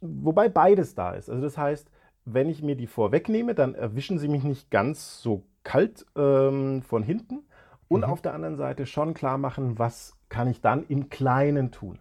wobei 0.00 0.48
beides 0.48 0.94
da 0.94 1.12
ist. 1.12 1.28
Also 1.28 1.42
das 1.42 1.58
heißt, 1.58 1.90
wenn 2.24 2.48
ich 2.48 2.62
mir 2.62 2.76
die 2.76 2.86
vorwegnehme, 2.86 3.54
dann 3.54 3.74
erwischen 3.74 4.18
sie 4.18 4.28
mich 4.28 4.44
nicht 4.44 4.70
ganz 4.70 5.20
so 5.20 5.44
kalt 5.64 6.06
ähm, 6.16 6.82
von 6.82 7.02
hinten. 7.02 7.44
Und 7.88 8.00
mhm. 8.00 8.10
auf 8.10 8.22
der 8.22 8.34
anderen 8.34 8.56
Seite 8.56 8.86
schon 8.86 9.14
klar 9.14 9.38
machen, 9.38 9.78
was 9.78 10.14
kann 10.28 10.48
ich 10.48 10.60
dann 10.60 10.84
im 10.88 11.08
Kleinen 11.08 11.70
tun 11.70 11.98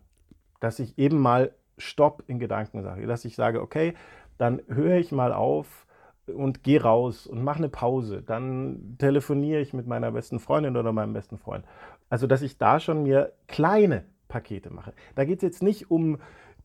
dass 0.59 0.79
ich 0.79 0.97
eben 0.97 1.19
mal 1.19 1.53
Stopp 1.77 2.24
in 2.27 2.39
Gedanken 2.39 2.81
sage, 2.81 3.05
dass 3.07 3.25
ich 3.25 3.36
sage, 3.36 3.62
okay, 3.62 3.93
dann 4.38 4.62
höre 4.67 4.97
ich 4.97 5.12
mal 5.12 5.33
auf 5.33 5.86
und 6.27 6.63
gehe 6.63 6.81
raus 6.81 7.27
und 7.27 7.43
mache 7.43 7.60
eine 7.60 7.69
Pause. 7.69 8.22
Dann 8.22 8.96
telefoniere 8.98 9.62
ich 9.62 9.74
mit 9.74 9.88
meiner 9.88 10.12
besten 10.12 10.39
Freundin 10.39 10.77
oder 10.77 10.91
meinem 10.91 11.13
besten 11.13 11.38
Freund. 11.38 11.65
Also, 12.10 12.27
dass 12.27 12.41
ich 12.41 12.57
da 12.57 12.79
schon 12.79 13.03
mir 13.03 13.34
kleine 13.48 14.05
Pakete 14.27 14.69
mache. 14.69 14.93
Da 15.15 15.25
geht 15.25 15.38
es 15.38 15.43
jetzt 15.43 15.63
nicht 15.63 15.89
um 15.89 16.19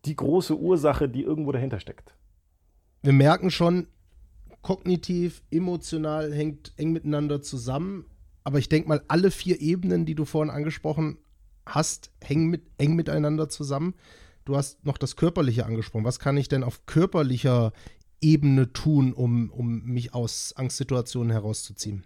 die 0.04 0.16
große 0.16 0.59
Ursache, 0.59 1.09
die 1.09 1.23
irgendwo 1.23 1.52
dahinter 1.52 1.81
steckt. 1.81 2.14
Wir 3.02 3.12
merken 3.12 3.50
schon, 3.50 3.87
kognitiv, 4.62 5.42
emotional 5.50 6.33
hängt 6.33 6.73
eng 6.76 6.92
miteinander 6.92 7.42
zusammen. 7.42 8.07
Aber 8.45 8.59
ich 8.59 8.69
denke 8.69 8.88
mal, 8.88 9.02
alle 9.09 9.31
vier 9.31 9.61
Ebenen, 9.61 10.07
die 10.07 10.14
du 10.14 10.25
vorhin 10.25 10.50
angesprochen 10.50 11.19
hast, 11.66 12.11
hängen 12.23 12.49
mit, 12.49 12.62
eng 12.78 12.95
miteinander 12.95 13.49
zusammen. 13.49 13.95
Du 14.45 14.57
hast 14.57 14.85
noch 14.85 14.99
das 14.99 15.14
Körperliche 15.14 15.66
angesprochen. 15.66 16.04
Was 16.04 16.19
kann 16.19 16.37
ich 16.37 16.49
denn 16.49 16.64
auf 16.64 16.87
körperlicher 16.87 17.73
Ebene 18.23 18.73
tun, 18.73 19.12
um, 19.12 19.50
um 19.50 19.83
mich 19.85 20.14
aus 20.14 20.55
Angstsituationen 20.57 21.31
herauszuziehen? 21.31 22.05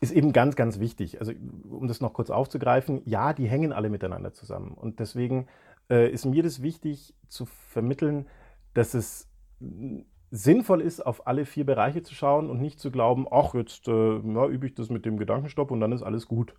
Ist 0.00 0.12
eben 0.12 0.32
ganz, 0.32 0.56
ganz 0.56 0.78
wichtig. 0.78 1.20
Also, 1.20 1.32
um 1.68 1.86
das 1.86 2.00
noch 2.00 2.14
kurz 2.14 2.30
aufzugreifen, 2.30 3.02
ja, 3.04 3.34
die 3.34 3.48
hängen 3.48 3.72
alle 3.72 3.90
miteinander 3.90 4.32
zusammen. 4.32 4.72
Und 4.72 4.98
deswegen 4.98 5.46
äh, 5.90 6.10
ist 6.10 6.24
mir 6.24 6.42
das 6.42 6.62
wichtig 6.62 7.14
zu 7.28 7.44
vermitteln, 7.44 8.26
dass 8.72 8.94
es 8.94 9.28
sinnvoll 10.30 10.80
ist, 10.80 11.04
auf 11.04 11.26
alle 11.26 11.44
vier 11.44 11.66
Bereiche 11.66 12.02
zu 12.02 12.14
schauen 12.14 12.48
und 12.48 12.60
nicht 12.60 12.78
zu 12.78 12.90
glauben, 12.90 13.26
ach, 13.30 13.54
jetzt 13.54 13.88
äh, 13.88 14.18
ja, 14.18 14.46
übe 14.46 14.66
ich 14.66 14.74
das 14.74 14.88
mit 14.88 15.04
dem 15.04 15.18
Gedankenstopp 15.18 15.70
und 15.70 15.80
dann 15.80 15.92
ist 15.92 16.02
alles 16.02 16.26
gut 16.26 16.54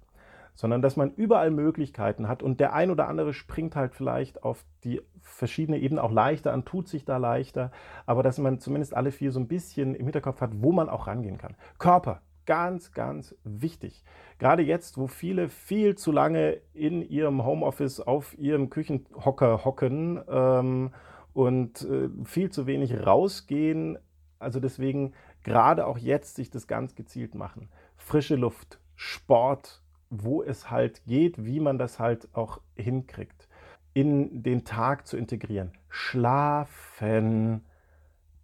sondern 0.56 0.82
dass 0.82 0.98
man 0.98 1.14
überall 1.14 1.52
Möglichkeiten 1.52 2.28
hat 2.28 2.44
und 2.44 2.60
der 2.60 2.74
ein 2.74 2.92
oder 2.92 3.08
andere 3.08 3.34
springt 3.34 3.76
halt 3.76 3.94
vielleicht 3.94 4.44
auf 4.44 4.64
die 4.84 5.02
verschiedene 5.22 5.80
Ebene 5.80 6.04
auch 6.04 6.12
leichter 6.12 6.54
an, 6.54 6.66
tut 6.66 6.88
sich 6.88 7.06
da 7.06 7.18
leichter, 7.18 7.72
aber 8.06 8.24
dass 8.24 8.38
man 8.38 8.60
zumindest 8.60 8.96
alle 8.96 9.12
vier 9.12 9.32
so 9.32 9.40
ein 9.40 9.48
bisschen 9.48 9.96
im 9.96 10.06
Hinterkopf 10.06 10.42
hat, 10.42 10.52
wo 10.62 10.72
man 10.72 10.90
auch 10.90 11.08
rangehen 11.08 11.38
kann. 11.38 11.56
Körper, 11.78 12.22
ganz, 12.46 12.92
ganz 12.92 13.36
wichtig. 13.44 14.04
Gerade 14.40 14.64
jetzt, 14.64 14.98
wo 14.98 15.08
viele 15.08 15.50
viel 15.50 15.96
zu 15.96 16.12
lange 16.12 16.60
in 16.74 17.02
ihrem 17.02 17.46
Homeoffice 17.46 18.00
auf 18.00 18.38
ihrem 18.38 18.70
Küchenhocker 18.70 19.64
hocken 19.64 20.22
ähm, 20.28 20.94
und 21.34 21.84
äh, 21.84 22.10
viel 22.26 22.50
zu 22.50 22.66
wenig 22.66 23.06
rausgehen. 23.06 23.98
Also 24.40 24.60
deswegen 24.60 25.14
gerade 25.44 25.86
auch 25.86 25.98
jetzt 25.98 26.36
sich 26.36 26.50
das 26.50 26.68
ganz 26.68 26.96
gezielt 26.96 27.36
machen. 27.36 27.70
Frische 27.96 28.36
Luft, 28.36 28.80
Sport, 28.96 29.81
wo 30.12 30.44
es 30.44 30.70
halt 30.70 31.04
geht, 31.06 31.44
wie 31.44 31.60
man 31.60 31.80
das 31.80 32.00
halt 32.00 32.28
auch 32.34 32.60
hinkriegt, 32.76 33.48
in 33.94 34.44
den 34.44 34.66
Tag 34.66 35.08
zu 35.08 35.18
integrieren. 35.18 35.72
Schlafen, 35.90 37.64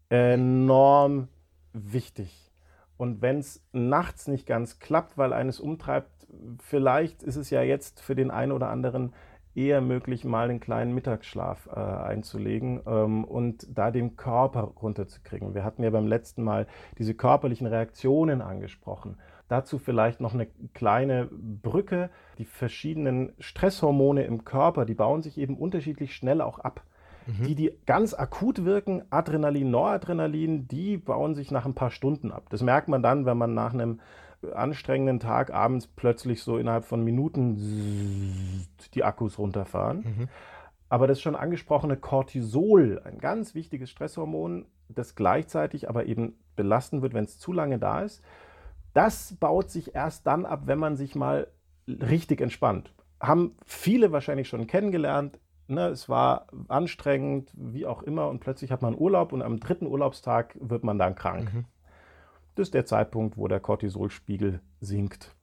enorm 0.09 1.27
wichtig. 1.73 2.51
Und 2.95 3.21
wenn 3.21 3.39
es 3.39 3.63
nachts 3.73 4.27
nicht 4.27 4.47
ganz 4.47 4.79
klappt, 4.79 5.17
weil 5.17 5.33
eines 5.33 5.59
umtreibt, 5.59 6.09
vielleicht 6.59 7.21
ist 7.21 7.35
es 7.35 7.49
ja 7.49 7.61
jetzt 7.61 8.01
für 8.01 8.15
den 8.15 8.31
einen 8.31 8.53
oder 8.53 8.69
anderen 8.69 9.13
eher 9.53 9.81
möglich, 9.81 10.23
mal 10.23 10.49
einen 10.49 10.59
kleinen 10.59 10.93
Mittagsschlaf 10.93 11.67
äh, 11.67 11.79
einzulegen 11.79 12.81
ähm, 12.85 13.23
und 13.23 13.67
da 13.75 13.91
den 13.91 14.15
Körper 14.15 14.61
runterzukriegen. 14.61 15.55
Wir 15.55 15.63
hatten 15.63 15.83
ja 15.83 15.89
beim 15.89 16.07
letzten 16.07 16.43
Mal 16.43 16.67
diese 16.97 17.15
körperlichen 17.15 17.67
Reaktionen 17.67 18.41
angesprochen. 18.41 19.17
Dazu 19.47 19.79
vielleicht 19.79 20.19
noch 20.19 20.33
eine 20.33 20.47
kleine 20.73 21.29
Brücke. 21.31 22.09
Die 22.37 22.45
verschiedenen 22.45 23.33
Stresshormone 23.39 24.23
im 24.23 24.43
Körper, 24.43 24.85
die 24.85 24.93
bauen 24.93 25.21
sich 25.21 25.37
eben 25.37 25.57
unterschiedlich 25.57 26.15
schnell 26.15 26.41
auch 26.41 26.59
ab. 26.59 26.83
Mhm. 27.27 27.43
Die, 27.45 27.55
die 27.55 27.73
ganz 27.85 28.13
akut 28.13 28.65
wirken, 28.65 29.03
Adrenalin, 29.09 29.69
Noradrenalin, 29.69 30.67
die 30.67 30.97
bauen 30.97 31.35
sich 31.35 31.51
nach 31.51 31.65
ein 31.65 31.75
paar 31.75 31.91
Stunden 31.91 32.31
ab. 32.31 32.47
Das 32.49 32.61
merkt 32.61 32.87
man 32.87 33.01
dann, 33.03 33.25
wenn 33.25 33.37
man 33.37 33.53
nach 33.53 33.73
einem 33.73 33.99
anstrengenden 34.53 35.19
Tag 35.19 35.53
abends 35.53 35.87
plötzlich 35.87 36.43
so 36.43 36.57
innerhalb 36.57 36.85
von 36.85 37.03
Minuten 37.03 38.67
die 38.93 39.03
Akkus 39.03 39.39
runterfahren. 39.39 39.97
Mhm. 39.99 40.29
Aber 40.89 41.07
das 41.07 41.19
schon 41.19 41.35
angesprochene 41.35 41.97
Cortisol, 41.97 43.01
ein 43.03 43.17
ganz 43.17 43.55
wichtiges 43.55 43.89
Stresshormon, 43.89 44.65
das 44.89 45.15
gleichzeitig 45.15 45.89
aber 45.89 46.05
eben 46.05 46.37
belastend 46.55 47.01
wird, 47.01 47.13
wenn 47.13 47.25
es 47.25 47.39
zu 47.39 47.51
lange 47.51 47.77
da 47.77 48.01
ist, 48.01 48.23
das 48.97 49.35
baut 49.35 49.69
sich 49.69 49.93
erst 49.93 50.25
dann 50.25 50.43
ab, 50.43 50.63
wenn 50.65 50.79
man 50.79 50.97
sich 50.97 51.13
mal 51.13 51.47
richtig 51.87 52.41
entspannt. 52.41 52.95
Haben 53.21 53.55
viele 53.63 54.11
wahrscheinlich 54.11 54.49
schon 54.49 54.65
kennengelernt. 54.65 55.39
Ne, 55.67 55.89
es 55.89 56.09
war 56.09 56.47
anstrengend, 56.67 57.51
wie 57.55 57.85
auch 57.85 58.01
immer, 58.01 58.27
und 58.27 58.39
plötzlich 58.39 58.71
hat 58.71 58.81
man 58.81 58.97
Urlaub 58.97 59.33
und 59.33 59.43
am 59.43 59.59
dritten 59.59 59.85
Urlaubstag 59.85 60.57
wird 60.59 60.83
man 60.83 60.97
dann 60.97 61.13
krank. 61.13 61.53
Mhm. 61.53 61.65
Das 62.55 62.69
ist 62.69 62.73
der 62.73 62.87
Zeitpunkt, 62.87 63.37
wo 63.37 63.47
der 63.47 63.59
Cortisolspiegel 63.59 64.61
sinkt. 64.81 65.35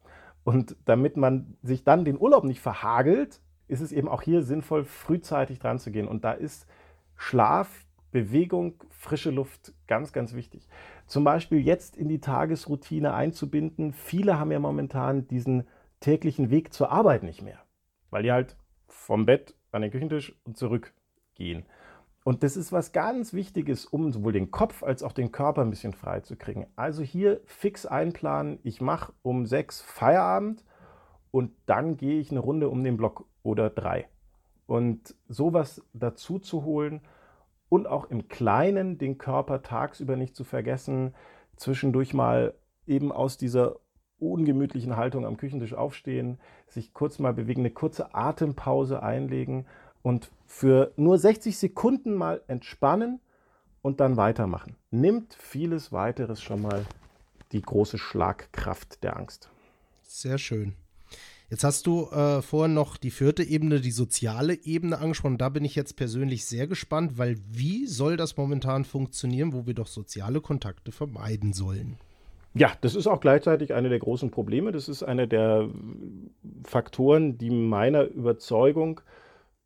Und 0.43 0.75
damit 0.85 1.17
man 1.17 1.57
sich 1.63 1.85
dann 1.85 2.05
den 2.05 2.19
Urlaub 2.19 2.43
nicht 2.43 2.61
verhagelt, 2.61 3.41
ist 3.69 3.83
es 3.83 3.93
eben 3.93 4.09
auch 4.09 4.23
hier 4.23 4.43
sinnvoll, 4.43 4.85
frühzeitig 4.85 5.61
dran 5.61 5.79
zu 5.79 5.93
gehen. 5.93 6.09
Und 6.09 6.25
da 6.25 6.33
ist 6.33 6.67
Schlaf, 7.15 7.87
Bewegung, 8.11 8.83
frische 8.91 9.31
Luft 9.31 9.75
ganz, 9.87 10.13
ganz 10.13 10.35
wichtig 10.35 10.67
zum 11.07 11.25
Beispiel 11.25 11.61
jetzt 11.61 11.97
in 11.97 12.09
die 12.09 12.21
Tagesroutine 12.21 13.15
einzubinden. 13.15 13.93
Viele 13.93 14.39
haben 14.39 14.51
ja 14.51 14.59
momentan 14.59 15.29
diesen 15.29 15.67
täglichen 16.01 16.51
Weg 16.51 16.73
zur 16.73 16.91
Arbeit 16.91 17.23
nicht 17.23 17.43
mehr, 17.43 17.59
weil 18.11 18.23
die 18.23 18.33
halt 18.33 18.57
vom 18.89 19.27
Bett 19.27 19.55
an 19.73 19.83
den 19.83 19.91
Küchentisch 19.91 20.35
und 20.45 20.57
zurück 20.57 20.95
gehen. 21.35 21.65
Und 22.25 22.43
das 22.43 22.57
ist 22.57 22.73
was 22.73 22.93
ganz 22.93 23.35
Wichtiges, 23.35 23.85
um 23.85 24.11
sowohl 24.11 24.33
den 24.33 24.51
Kopf 24.51 24.83
als 24.83 25.03
auch 25.03 25.13
den 25.13 25.31
Körper 25.31 25.61
ein 25.61 25.71
bisschen 25.71 25.93
frei 25.93 26.21
zu 26.21 26.37
kriegen. 26.37 26.67
Also 26.75 27.03
hier 27.03 27.43
fix 27.45 27.85
einplanen, 27.85 28.59
ich 28.63 28.81
mache 28.81 29.13
um 29.23 29.45
sechs 29.45 29.83
Feierabend 29.83 30.65
und 31.31 31.53
dann 31.67 31.99
gehe 31.99 32.19
ich 32.19 32.31
eine 32.31 32.41
Runde 32.41 32.71
um 32.71 32.83
den 32.83 32.97
Block 32.97 33.27
oder 33.43 33.69
drei. 33.69 34.09
Und 34.67 35.15
sowas 35.29 35.85
dazu 35.93 36.39
zu 36.39 36.65
holen, 36.65 37.03
und 37.75 37.89
auch 37.89 38.09
im 38.09 38.29
Kleinen 38.29 38.99
den 38.99 39.19
Körper 39.19 39.61
tagsüber 39.61 40.15
nicht 40.15 40.37
zu 40.37 40.45
vergessen, 40.45 41.13
zwischendurch 41.57 42.15
mal 42.15 42.55
eben 42.87 43.11
aus 43.11 43.37
dieser 43.37 43.81
ungemütlichen 44.21 44.97
Haltung 44.97 45.27
am 45.27 45.37
Küchentisch 45.37 45.75
aufstehen, 45.75 46.39
sich 46.69 46.95
kurz 46.95 47.19
mal 47.19 47.35
bewegen, 47.35 47.63
eine 47.63 47.73
kurze 47.73 48.15
Atempause 48.15 49.03
einlegen 49.03 49.67
und 50.03 50.31
für 50.47 50.93
nur 50.95 51.19
60 51.19 51.59
Sekunden 51.59 52.15
mal 52.15 52.43
entspannen 52.47 53.19
und 53.83 53.99
dann 53.99 54.17
weitermachen. 54.17 54.77
Nimmt 54.93 55.35
vieles 55.35 55.91
weiteres 55.91 56.41
schon 56.41 56.63
mal 56.63 56.87
die 57.51 57.61
große 57.61 57.99
Schlagkraft 57.99 59.03
der 59.03 59.17
Angst. 59.17 59.51
Sehr 60.03 60.39
schön. 60.39 60.77
Jetzt 61.51 61.63
hast 61.63 61.87
du 61.87 62.07
äh, 62.11 62.41
vorhin 62.43 62.75
noch 62.75 62.97
die 62.97 63.11
vierte 63.11 63.43
Ebene, 63.43 63.81
die 63.81 63.91
soziale 63.91 64.55
Ebene 64.65 64.99
angesprochen. 64.99 65.39
Da 65.39 65.51
bin 65.51 65.65
ich 65.65 65.75
jetzt 65.75 65.97
persönlich 65.97 66.47
sehr 66.47 66.67
gespannt, 66.67 67.19
weil 67.19 67.37
wie 67.51 67.87
soll 67.87 68.17
das 68.17 68.37
momentan 68.37 68.85
funktionieren, 68.85 69.53
wo 69.53 69.67
wir 69.67 69.75
doch 69.75 69.87
soziale 69.87 70.41
Kontakte 70.41 70.91
vermeiden 70.91 71.53
sollen? 71.53 71.99
Ja, 72.55 72.73
das 72.81 72.95
ist 72.95 73.07
auch 73.07 73.21
gleichzeitig 73.21 73.75
eine 73.75 73.89
der 73.89 73.99
großen 73.99 74.31
Probleme. 74.31 74.73
Das 74.73 74.89
ist 74.89 75.03
einer 75.03 75.27
der 75.27 75.69
Faktoren, 76.65 77.37
die 77.37 77.51
meiner 77.51 78.05
Überzeugung 78.05 79.01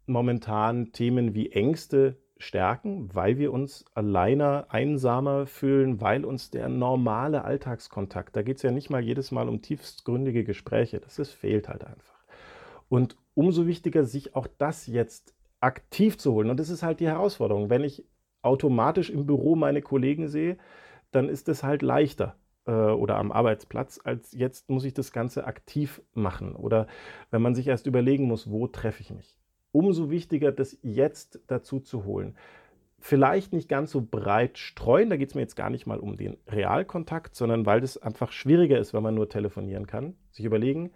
momentan 0.07 0.93
Themen 0.93 1.35
wie 1.35 1.53
Ängste 1.53 2.17
stärken, 2.39 3.11
weil 3.13 3.39
wir 3.39 3.53
uns 3.53 3.85
alleiner, 3.95 4.67
einsamer 4.69 5.47
fühlen, 5.47 6.01
weil 6.01 6.25
uns 6.25 6.51
der 6.51 6.69
normale 6.69 7.45
Alltagskontakt, 7.45 8.37
da 8.37 8.43
geht 8.43 8.57
es 8.59 8.63
ja 8.63 8.71
nicht 8.71 8.91
mal 8.91 9.03
jedes 9.03 9.31
Mal 9.33 9.49
um 9.49 9.61
tiefstgründige 9.61 10.45
Gespräche, 10.45 11.01
das 11.01 11.19
ist, 11.19 11.33
fehlt 11.33 11.69
halt 11.69 11.85
einfach. 11.85 12.25
Und 12.89 13.17
umso 13.35 13.67
wichtiger, 13.67 14.05
sich 14.05 14.35
auch 14.35 14.47
das 14.59 14.87
jetzt 14.87 15.35
aktiv 15.61 16.19
zu 16.19 16.33
holen. 16.33 16.51
Und 16.51 16.59
das 16.59 16.71
ist 16.71 16.83
halt 16.83 17.01
die 17.01 17.09
Herausforderung. 17.09 17.71
Wenn 17.71 17.85
ich 17.85 18.05
automatisch 18.43 19.11
im 19.11 19.27
Büro 19.27 19.57
meine 19.57 19.83
Kollegen 19.83 20.29
sehe, 20.29 20.57
dann 21.11 21.29
ist 21.29 21.49
es 21.49 21.63
halt 21.63 21.83
leichter 21.83 22.37
äh, 22.67 22.73
oder 22.73 23.17
am 23.17 23.33
Arbeitsplatz, 23.33 24.01
als 24.03 24.33
jetzt 24.33 24.71
muss 24.71 24.85
ich 24.85 24.95
das 24.95 25.13
Ganze 25.13 25.47
aktiv 25.47 26.01
machen. 26.15 26.55
Oder 26.55 26.87
wenn 27.31 27.43
man 27.43 27.55
sich 27.55 27.67
erst 27.67 27.87
überlegen 27.87 28.25
muss, 28.25 28.51
wo 28.51 28.67
treffe 28.69 29.03
ich 29.03 29.11
mich 29.11 29.37
umso 29.73 30.11
wichtiger, 30.11 30.53
das 30.53 30.79
jetzt 30.83 31.41
dazu 31.47 31.81
zu 31.81 32.05
holen. 32.05 32.37
Vielleicht 33.01 33.53
nicht 33.53 33.69
ganz 33.69 33.93
so 33.93 34.05
breit 34.09 34.59
streuen, 34.59 35.11
da 35.11 35.17
geht 35.17 35.29
es 35.29 35.35
mir 35.35 35.43
jetzt 35.43 35.55
gar 35.55 35.71
nicht 35.71 35.87
mal 35.87 36.01
um 36.01 36.17
den 36.17 36.37
Realkontakt, 36.49 37.37
sondern 37.37 37.65
weil 37.65 37.81
das 37.81 37.97
einfach 37.97 38.33
schwieriger 38.33 38.79
ist, 38.79 38.93
wenn 38.93 39.03
man 39.05 39.15
nur 39.15 39.29
telefonieren 39.29 39.87
kann. 39.87 40.17
Sich 40.33 40.45
überlegen, 40.45 40.91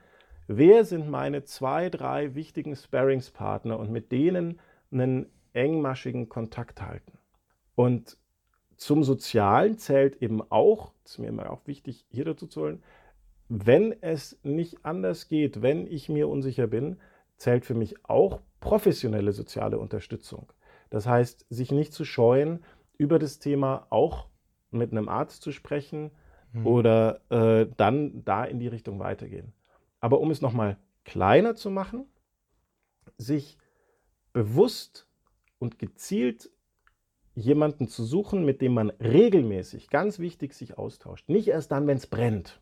wer 0.49 0.85
sind 0.85 1.09
meine 1.09 1.45
zwei, 1.45 1.91
drei 1.91 2.35
wichtigen 2.35 2.75
Sparringspartner 2.75 3.79
und 3.79 3.91
mit 3.91 4.11
denen 4.11 4.59
einen 4.91 5.26
engmaschigen 5.52 6.29
Kontakt 6.29 6.83
halten. 6.83 7.19
Und 7.76 8.17
zum 8.76 9.05
Sozialen 9.05 9.79
zählt 9.79 10.21
eben 10.23 10.43
auch, 10.50 10.93
das 11.05 11.12
ist 11.12 11.19
mir 11.19 11.29
immer 11.29 11.50
auch 11.50 11.67
wichtig, 11.67 12.05
hier 12.11 12.25
dazu 12.25 12.49
zu 12.49 12.62
holen, 12.62 12.83
wenn 13.49 13.95
es 14.00 14.38
nicht 14.43 14.85
anders 14.85 15.29
geht, 15.29 15.62
wenn 15.62 15.87
ich 15.87 16.09
mir 16.09 16.29
unsicher 16.29 16.67
bin, 16.67 16.97
zählt 17.43 17.67
für 17.67 17.75
mich 17.75 18.05
auch 18.05 18.41
professionelle 18.61 19.33
soziale 19.33 19.79
Unterstützung. 19.79 20.53
Das 20.91 21.07
heißt, 21.07 21.45
sich 21.51 21.73
nicht 21.73 21.93
zu 21.93 22.05
scheuen, 22.05 22.65
über 22.99 23.19
das 23.19 23.41
Thema 23.41 23.87
auch 23.91 24.29
mit 24.71 24.93
einem 24.93 25.09
Arzt 25.09 25.43
zu 25.43 25.51
sprechen 25.51 26.13
mhm. 26.53 26.67
oder 26.67 27.21
äh, 27.31 27.67
dann 27.77 28.25
da 28.25 28.45
in 28.45 28.61
die 28.61 28.69
Richtung 28.69 29.01
weitergehen. 29.01 29.53
Aber 30.01 30.21
um 30.21 30.31
es 30.31 30.41
nochmal 30.41 30.77
kleiner 31.05 31.57
zu 31.57 31.71
machen, 31.71 32.07
sich 33.19 33.59
bewusst 34.33 35.09
und 35.59 35.81
gezielt 35.81 36.51
jemanden 37.35 37.89
zu 37.89 38.05
suchen, 38.05 38.45
mit 38.45 38.61
dem 38.61 38.75
man 38.75 38.91
regelmäßig, 38.91 39.91
ganz 39.91 40.19
wichtig, 40.21 40.55
sich 40.55 40.79
austauscht. 40.79 41.29
Nicht 41.29 41.49
erst 41.49 41.73
dann, 41.73 41.87
wenn 41.87 41.97
es 41.97 42.07
brennt. 42.07 42.61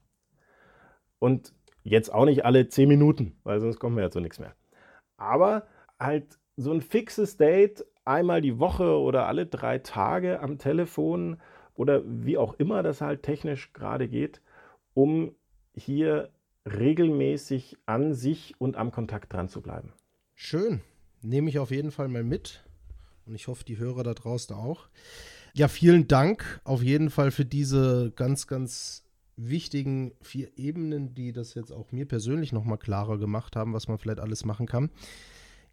Und 1.19 1.53
jetzt 1.83 2.13
auch 2.13 2.25
nicht 2.25 2.45
alle 2.47 2.69
zehn 2.69 2.89
Minuten, 2.89 3.37
weil 3.43 3.61
sonst 3.61 3.79
kommen 3.79 3.97
wir 3.97 4.05
ja 4.05 4.11
zu 4.11 4.21
nichts 4.21 4.39
mehr. 4.39 4.55
Aber 5.21 5.67
halt 5.99 6.39
so 6.57 6.73
ein 6.73 6.81
fixes 6.81 7.37
Date 7.37 7.85
einmal 8.05 8.41
die 8.41 8.59
Woche 8.59 8.99
oder 8.99 9.27
alle 9.27 9.47
drei 9.47 9.79
Tage 9.79 10.41
am 10.41 10.59
Telefon 10.59 11.39
oder 11.75 12.03
wie 12.05 12.39
auch 12.39 12.55
immer 12.55 12.83
das 12.83 13.01
halt 13.01 13.23
technisch 13.23 13.73
gerade 13.73 14.09
geht, 14.09 14.41
um 14.95 15.35
hier 15.75 16.31
regelmäßig 16.67 17.77
an 17.87 18.15
sich 18.15 18.55
und 18.59 18.77
am 18.77 18.91
Kontakt 18.91 19.33
dran 19.33 19.49
zu 19.49 19.63
bleiben. 19.63 19.93
Schön. 20.35 20.81
Nehme 21.23 21.51
ich 21.51 21.59
auf 21.59 21.71
jeden 21.71 21.91
Fall 21.91 22.09
mal 22.09 22.25
mit. 22.25 22.65
Und 23.27 23.35
ich 23.35 23.47
hoffe, 23.47 23.65
die 23.65 23.79
Hörer 23.79 24.03
da 24.03 24.15
draußen 24.15 24.57
auch. 24.57 24.89
Ja, 25.53 25.69
vielen 25.69 26.09
Dank 26.09 26.61
auf 26.65 26.83
jeden 26.83 27.11
Fall 27.11 27.31
für 27.31 27.45
diese 27.45 28.13
ganz, 28.17 28.47
ganz 28.47 29.05
wichtigen 29.49 30.13
vier 30.21 30.49
Ebenen, 30.57 31.15
die 31.15 31.33
das 31.33 31.55
jetzt 31.55 31.73
auch 31.73 31.93
mir 31.93 32.07
persönlich 32.07 32.53
nochmal 32.53 32.79
klarer 32.79 33.19
gemacht 33.19 33.57
haben, 33.57 33.73
was 33.73 33.89
man 33.89 33.99
vielleicht 33.99 34.21
alles 34.21 34.45
machen 34.45 34.67
kann. 34.67 34.91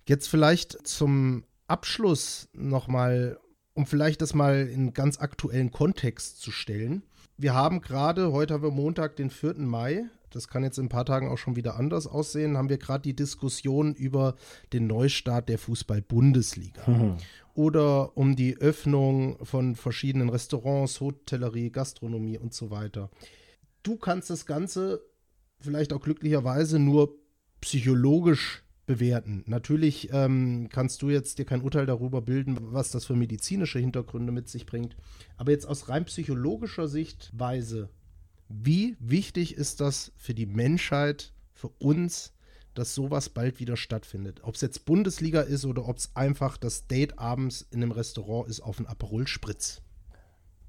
Jetzt 0.08 0.28
vielleicht 0.28 0.88
zum 0.88 1.44
Abschluss 1.68 2.50
nochmal, 2.54 3.38
um 3.74 3.86
vielleicht 3.86 4.22
das 4.22 4.34
mal 4.34 4.68
in 4.68 4.94
ganz 4.94 5.20
aktuellen 5.20 5.72
Kontext 5.72 6.40
zu 6.40 6.52
stellen. 6.52 7.04
Wir 7.38 7.54
haben 7.54 7.82
gerade, 7.82 8.32
heute 8.32 8.54
haben 8.54 8.64
wir 8.64 8.72
Montag, 8.72 9.16
den 9.18 9.30
4. 9.30 9.56
Mai, 9.60 10.06
das 10.32 10.48
kann 10.48 10.64
jetzt 10.64 10.78
in 10.78 10.86
ein 10.86 10.90
paar 10.90 11.06
Tagen 11.06 11.30
auch 11.30 11.38
schon 11.38 11.56
wieder 11.56 11.78
anders 11.78 12.08
aussehen, 12.08 12.58
haben 12.58 12.70
wir 12.70 12.78
gerade 12.78 13.02
die 13.02 13.16
Diskussion 13.16 13.94
über 13.94 14.36
den 14.74 14.88
Neustart 14.88 15.50
der 15.50 15.58
Fußball-Bundesliga. 15.58 16.90
Mhm. 16.90 17.18
Oder 17.54 18.16
um 18.18 18.36
die 18.36 18.58
Öffnung 18.58 19.44
von 19.44 19.76
verschiedenen 19.76 20.30
Restaurants, 20.30 21.00
Hotellerie, 21.02 21.72
Gastronomie 21.72 22.38
und 22.38 22.54
so 22.54 22.72
weiter. 22.72 23.10
Du 23.88 23.96
kannst 23.96 24.30
das 24.30 24.46
Ganze 24.46 25.02
vielleicht 25.62 25.94
auch 25.94 26.02
glücklicherweise 26.02 26.78
nur 26.78 27.16
psychologisch 27.62 28.62
bewerten. 28.86 29.46
Natürlich 29.48 30.10
ähm, 30.12 30.68
kannst 30.70 31.02
du 31.02 31.10
jetzt 31.10 31.40
dir 31.40 31.46
kein 31.46 31.62
Urteil 31.62 31.86
darüber 31.86 32.22
bilden, 32.22 32.58
was 32.60 32.92
das 32.92 33.06
für 33.06 33.16
medizinische 33.16 33.80
Hintergründe 33.80 34.34
mit 34.34 34.50
sich 34.50 34.66
bringt. 34.66 34.98
Aber 35.38 35.52
jetzt 35.52 35.66
aus 35.66 35.88
rein 35.88 36.04
psychologischer 36.04 36.90
Sichtweise, 36.90 37.88
wie 38.50 38.98
wichtig 39.00 39.56
ist 39.56 39.80
das 39.80 40.12
für 40.18 40.34
die 40.34 40.48
Menschheit, 40.48 41.32
für 41.54 41.70
uns, 41.80 42.34
dass 42.74 42.94
sowas 42.94 43.30
bald 43.30 43.62
wieder 43.62 43.78
stattfindet? 43.78 44.42
Ob 44.44 44.56
es 44.56 44.62
jetzt 44.62 44.84
Bundesliga 44.84 45.40
ist 45.40 45.64
oder 45.64 45.88
ob 45.88 45.96
es 45.96 46.14
einfach 46.14 46.58
das 46.58 46.88
Date 46.88 47.20
abends 47.20 47.66
in 47.72 47.82
einem 47.82 47.92
Restaurant 47.92 48.50
ist 48.50 48.60
auf 48.60 48.80
einen 48.80 48.88
Aperol 48.88 49.28
Spritz. 49.28 49.82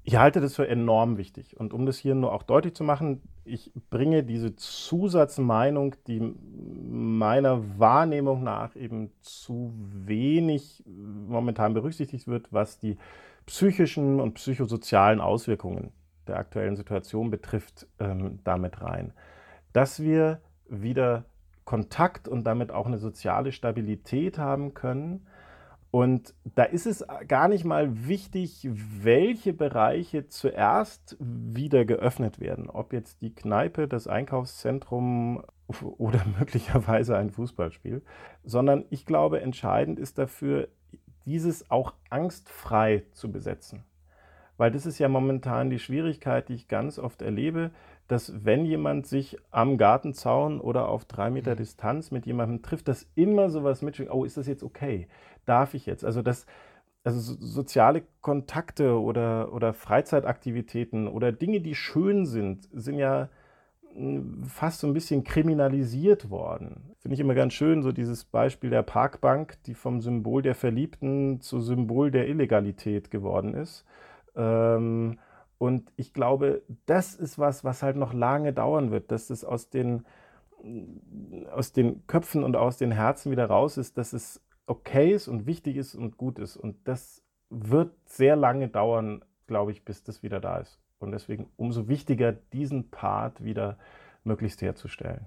Ich 0.09 0.17
halte 0.17 0.41
das 0.41 0.55
für 0.55 0.67
enorm 0.67 1.17
wichtig. 1.17 1.55
Und 1.59 1.71
um 1.71 1.85
das 1.85 1.99
hier 1.99 2.15
nur 2.15 2.33
auch 2.33 2.41
deutlich 2.41 2.73
zu 2.73 2.83
machen, 2.83 3.21
ich 3.45 3.71
bringe 3.91 4.23
diese 4.23 4.55
Zusatzmeinung, 4.55 5.97
die 6.07 6.33
meiner 6.89 7.77
Wahrnehmung 7.77 8.41
nach 8.43 8.75
eben 8.75 9.11
zu 9.21 9.71
wenig 9.77 10.83
momentan 10.87 11.75
berücksichtigt 11.75 12.27
wird, 12.27 12.51
was 12.51 12.79
die 12.79 12.97
psychischen 13.45 14.19
und 14.19 14.33
psychosozialen 14.33 15.21
Auswirkungen 15.21 15.91
der 16.25 16.37
aktuellen 16.37 16.75
Situation 16.75 17.29
betrifft, 17.29 17.85
ähm, 17.99 18.39
damit 18.43 18.81
rein. 18.81 19.13
Dass 19.73 20.01
wir 20.01 20.41
wieder 20.67 21.25
Kontakt 21.65 22.27
und 22.27 22.45
damit 22.45 22.71
auch 22.71 22.87
eine 22.87 22.97
soziale 22.97 23.51
Stabilität 23.51 24.39
haben 24.39 24.73
können, 24.73 25.27
und 25.91 26.35
da 26.43 26.63
ist 26.63 26.85
es 26.85 27.03
gar 27.27 27.47
nicht 27.47 27.65
mal 27.65 28.07
wichtig, 28.07 28.69
welche 28.71 29.53
Bereiche 29.53 30.27
zuerst 30.27 31.17
wieder 31.19 31.83
geöffnet 31.83 32.39
werden. 32.39 32.69
Ob 32.69 32.93
jetzt 32.93 33.21
die 33.21 33.33
Kneipe, 33.33 33.87
das 33.87 34.07
Einkaufszentrum 34.07 35.43
oder 35.97 36.23
möglicherweise 36.37 37.17
ein 37.17 37.31
Fußballspiel. 37.31 38.03
Sondern 38.43 38.85
ich 38.91 39.05
glaube, 39.05 39.41
entscheidend 39.41 39.99
ist 39.99 40.19
dafür, 40.19 40.67
dieses 41.25 41.69
auch 41.71 41.93
angstfrei 42.09 43.03
zu 43.11 43.31
besetzen. 43.31 43.83
Weil 44.57 44.71
das 44.71 44.85
ist 44.85 44.99
ja 44.99 45.07
momentan 45.07 45.69
die 45.69 45.79
Schwierigkeit, 45.79 46.49
die 46.49 46.55
ich 46.55 46.67
ganz 46.67 46.99
oft 46.99 47.21
erlebe, 47.21 47.71
dass 48.09 48.43
wenn 48.43 48.65
jemand 48.65 49.05
sich 49.05 49.37
am 49.51 49.77
Gartenzaun 49.77 50.59
oder 50.59 50.89
auf 50.89 51.05
drei 51.05 51.29
Meter 51.29 51.51
mhm. 51.51 51.57
Distanz 51.57 52.11
mit 52.11 52.25
jemandem 52.25 52.61
trifft, 52.61 52.87
dass 52.87 53.07
immer 53.15 53.49
sowas 53.49 53.81
mitschwingt, 53.81 54.11
oh, 54.11 54.25
ist 54.25 54.35
das 54.35 54.47
jetzt 54.47 54.63
okay? 54.63 55.07
Darf 55.49 55.73
ich 55.73 55.87
jetzt? 55.87 56.05
Also 56.05 56.21
das, 56.21 56.45
also 57.03 57.35
soziale 57.39 58.03
Kontakte 58.21 58.99
oder, 58.99 59.51
oder 59.51 59.73
Freizeitaktivitäten 59.73 61.07
oder 61.07 61.31
Dinge, 61.31 61.59
die 61.59 61.73
schön 61.73 62.27
sind, 62.27 62.69
sind 62.71 62.99
ja 62.99 63.29
hm, 63.95 64.43
fast 64.43 64.79
so 64.79 64.85
ein 64.85 64.93
bisschen 64.93 65.23
kriminalisiert 65.23 66.29
worden. 66.29 66.93
Finde 66.99 67.15
ich 67.15 67.19
immer 67.19 67.33
ganz 67.33 67.53
schön, 67.53 67.81
so 67.81 67.91
dieses 67.91 68.25
Beispiel 68.25 68.69
der 68.69 68.83
Parkbank, 68.83 69.57
die 69.65 69.73
vom 69.73 70.01
Symbol 70.01 70.43
der 70.43 70.53
Verliebten 70.53 71.41
zu 71.41 71.61
Symbol 71.61 72.11
der 72.11 72.27
Illegalität 72.27 73.09
geworden 73.09 73.55
ist. 73.55 73.85
Ähm, 74.35 75.17
und 75.57 75.91
ich 75.95 76.13
glaube, 76.13 76.61
das 76.85 77.15
ist 77.15 77.39
was, 77.39 77.63
was 77.63 77.81
halt 77.81 77.95
noch 77.95 78.13
lange 78.13 78.53
dauern 78.53 78.91
wird, 78.91 79.11
dass 79.11 79.31
es 79.31 79.43
aus 79.43 79.71
den, 79.71 80.05
aus 81.51 81.73
den 81.73 82.05
Köpfen 82.05 82.43
und 82.43 82.55
aus 82.55 82.77
den 82.77 82.91
Herzen 82.91 83.31
wieder 83.31 83.47
raus 83.47 83.77
ist, 83.77 83.97
dass 83.97 84.13
es 84.13 84.41
okay 84.69 85.13
ist 85.13 85.27
und 85.27 85.45
wichtig 85.45 85.77
ist 85.77 85.95
und 85.95 86.17
gut 86.17 86.39
ist. 86.39 86.55
Und 86.55 86.75
das 86.87 87.23
wird 87.49 87.93
sehr 88.05 88.35
lange 88.35 88.67
dauern, 88.67 89.25
glaube 89.47 89.71
ich, 89.71 89.83
bis 89.83 90.03
das 90.03 90.21
wieder 90.21 90.39
da 90.39 90.57
ist. 90.57 90.79
Und 90.99 91.11
deswegen 91.11 91.49
umso 91.57 91.87
wichtiger, 91.87 92.31
diesen 92.31 92.89
Part 92.89 93.43
wieder 93.43 93.77
möglichst 94.23 94.61
herzustellen. 94.61 95.25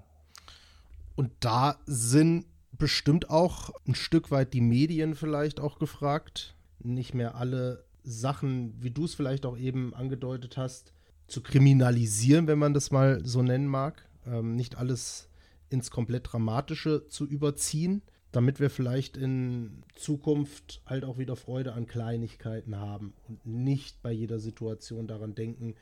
Und 1.15 1.31
da 1.41 1.75
sind 1.85 2.45
bestimmt 2.71 3.29
auch 3.29 3.71
ein 3.87 3.95
Stück 3.95 4.31
weit 4.31 4.53
die 4.53 4.61
Medien 4.61 5.15
vielleicht 5.15 5.59
auch 5.59 5.77
gefragt. 5.77 6.55
Nicht 6.79 7.13
mehr 7.13 7.35
alle 7.35 7.83
Sachen, 8.03 8.81
wie 8.81 8.91
du 8.91 9.05
es 9.05 9.13
vielleicht 9.13 9.45
auch 9.45 9.57
eben 9.57 9.93
angedeutet 9.93 10.57
hast, 10.57 10.93
zu 11.27 11.41
kriminalisieren, 11.41 12.47
wenn 12.47 12.59
man 12.59 12.73
das 12.73 12.91
mal 12.91 13.23
so 13.25 13.41
nennen 13.41 13.67
mag. 13.67 14.07
Ähm, 14.25 14.55
nicht 14.55 14.77
alles 14.77 15.29
ins 15.69 15.91
komplett 15.91 16.31
Dramatische 16.31 17.07
zu 17.07 17.25
überziehen, 17.25 18.03
damit 18.33 18.59
wir 18.59 18.69
vielleicht 18.69 19.15
in 19.15 19.83
Zukunft 19.95 20.81
halt 20.85 21.05
auch 21.05 21.17
wieder 21.17 21.35
Freude 21.35 21.73
an 21.73 21.87
Kleinigkeiten 21.87 22.77
haben 22.77 23.13
und 23.27 23.45
nicht 23.45 24.01
bei 24.01 24.11
jeder 24.11 24.39
Situation 24.39 25.07
daran 25.07 25.35
denken, 25.35 25.75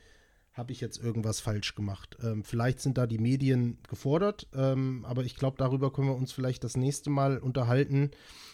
habe 0.52 0.72
ich 0.72 0.82
jetzt 0.82 1.02
irgendwas 1.02 1.40
falsch 1.40 1.74
gemacht. 1.74 2.18
Ähm, 2.22 2.44
vielleicht 2.44 2.80
sind 2.80 2.98
da 2.98 3.06
die 3.06 3.18
Medien 3.18 3.78
gefordert, 3.88 4.48
ähm, 4.54 5.04
aber 5.08 5.24
ich 5.24 5.36
glaube, 5.36 5.56
darüber 5.56 5.90
können 5.92 6.08
wir 6.08 6.14
uns 6.14 6.30
vielleicht 6.30 6.62
das 6.62 6.76
nächste 6.76 7.08
Mal 7.08 7.38
unterhalten, 7.38 8.10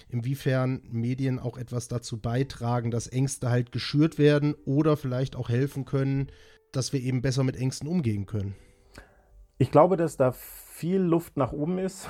inwiefern 0.09 0.81
Medien 0.85 1.41
auch 1.41 1.59
etwas 1.59 1.89
dazu 1.89 2.21
beitragen, 2.21 2.93
dass 2.93 3.09
Ängste 3.09 3.51
halt 3.51 3.73
geschürt 3.73 4.17
werden 4.17 4.55
oder 4.65 4.97
vielleicht 4.97 5.35
auch 5.35 5.49
helfen 5.49 5.85
können, 5.85 6.29
dass 6.71 6.93
wir 6.93 7.01
eben 7.01 7.21
besser 7.21 7.43
mit 7.43 7.57
Ängsten 7.57 7.89
umgehen 7.89 8.27
können. 8.27 8.55
Ich 9.59 9.73
glaube, 9.73 9.97
dass 9.97 10.17
da 10.17 10.31
viel 10.31 11.01
Luft 11.01 11.37
nach 11.37 11.53
oben 11.53 11.79
ist, 11.79 12.09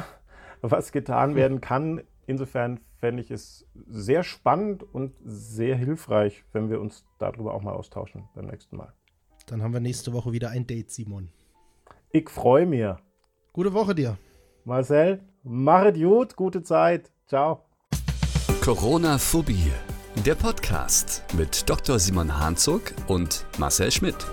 was 0.63 0.93
getan 0.93 1.35
werden 1.35 1.61
kann. 1.61 2.03
Insofern 2.27 2.81
fände 2.99 3.23
ich 3.23 3.31
es 3.31 3.67
sehr 3.87 4.23
spannend 4.23 4.83
und 4.83 5.15
sehr 5.25 5.77
hilfreich, 5.77 6.45
wenn 6.53 6.69
wir 6.71 6.81
uns 6.81 7.05
darüber 7.19 7.55
auch 7.55 7.63
mal 7.63 7.73
austauschen 7.73 8.29
beim 8.35 8.47
nächsten 8.47 8.77
Mal. 8.77 8.93
Dann 9.47 9.63
haben 9.63 9.73
wir 9.73 9.81
nächste 9.81 10.13
Woche 10.13 10.33
wieder 10.33 10.51
ein 10.51 10.67
Date, 10.67 10.91
Simon. 10.91 11.31
Ich 12.11 12.29
freue 12.29 12.67
mich. 12.67 12.87
Gute 13.53 13.73
Woche 13.73 13.95
dir. 13.95 14.19
Marcel, 14.65 15.21
machet 15.43 15.97
gut, 15.97 16.37
gute 16.37 16.63
Zeit. 16.63 17.11
Ciao. 17.27 17.65
Corona-Phobie, 18.63 19.73
der 20.27 20.35
Podcast 20.35 21.25
mit 21.37 21.69
Dr. 21.69 21.99
Simon 21.99 22.39
Hanzog 22.39 22.93
und 23.07 23.47
Marcel 23.59 23.91
Schmidt. 23.91 24.27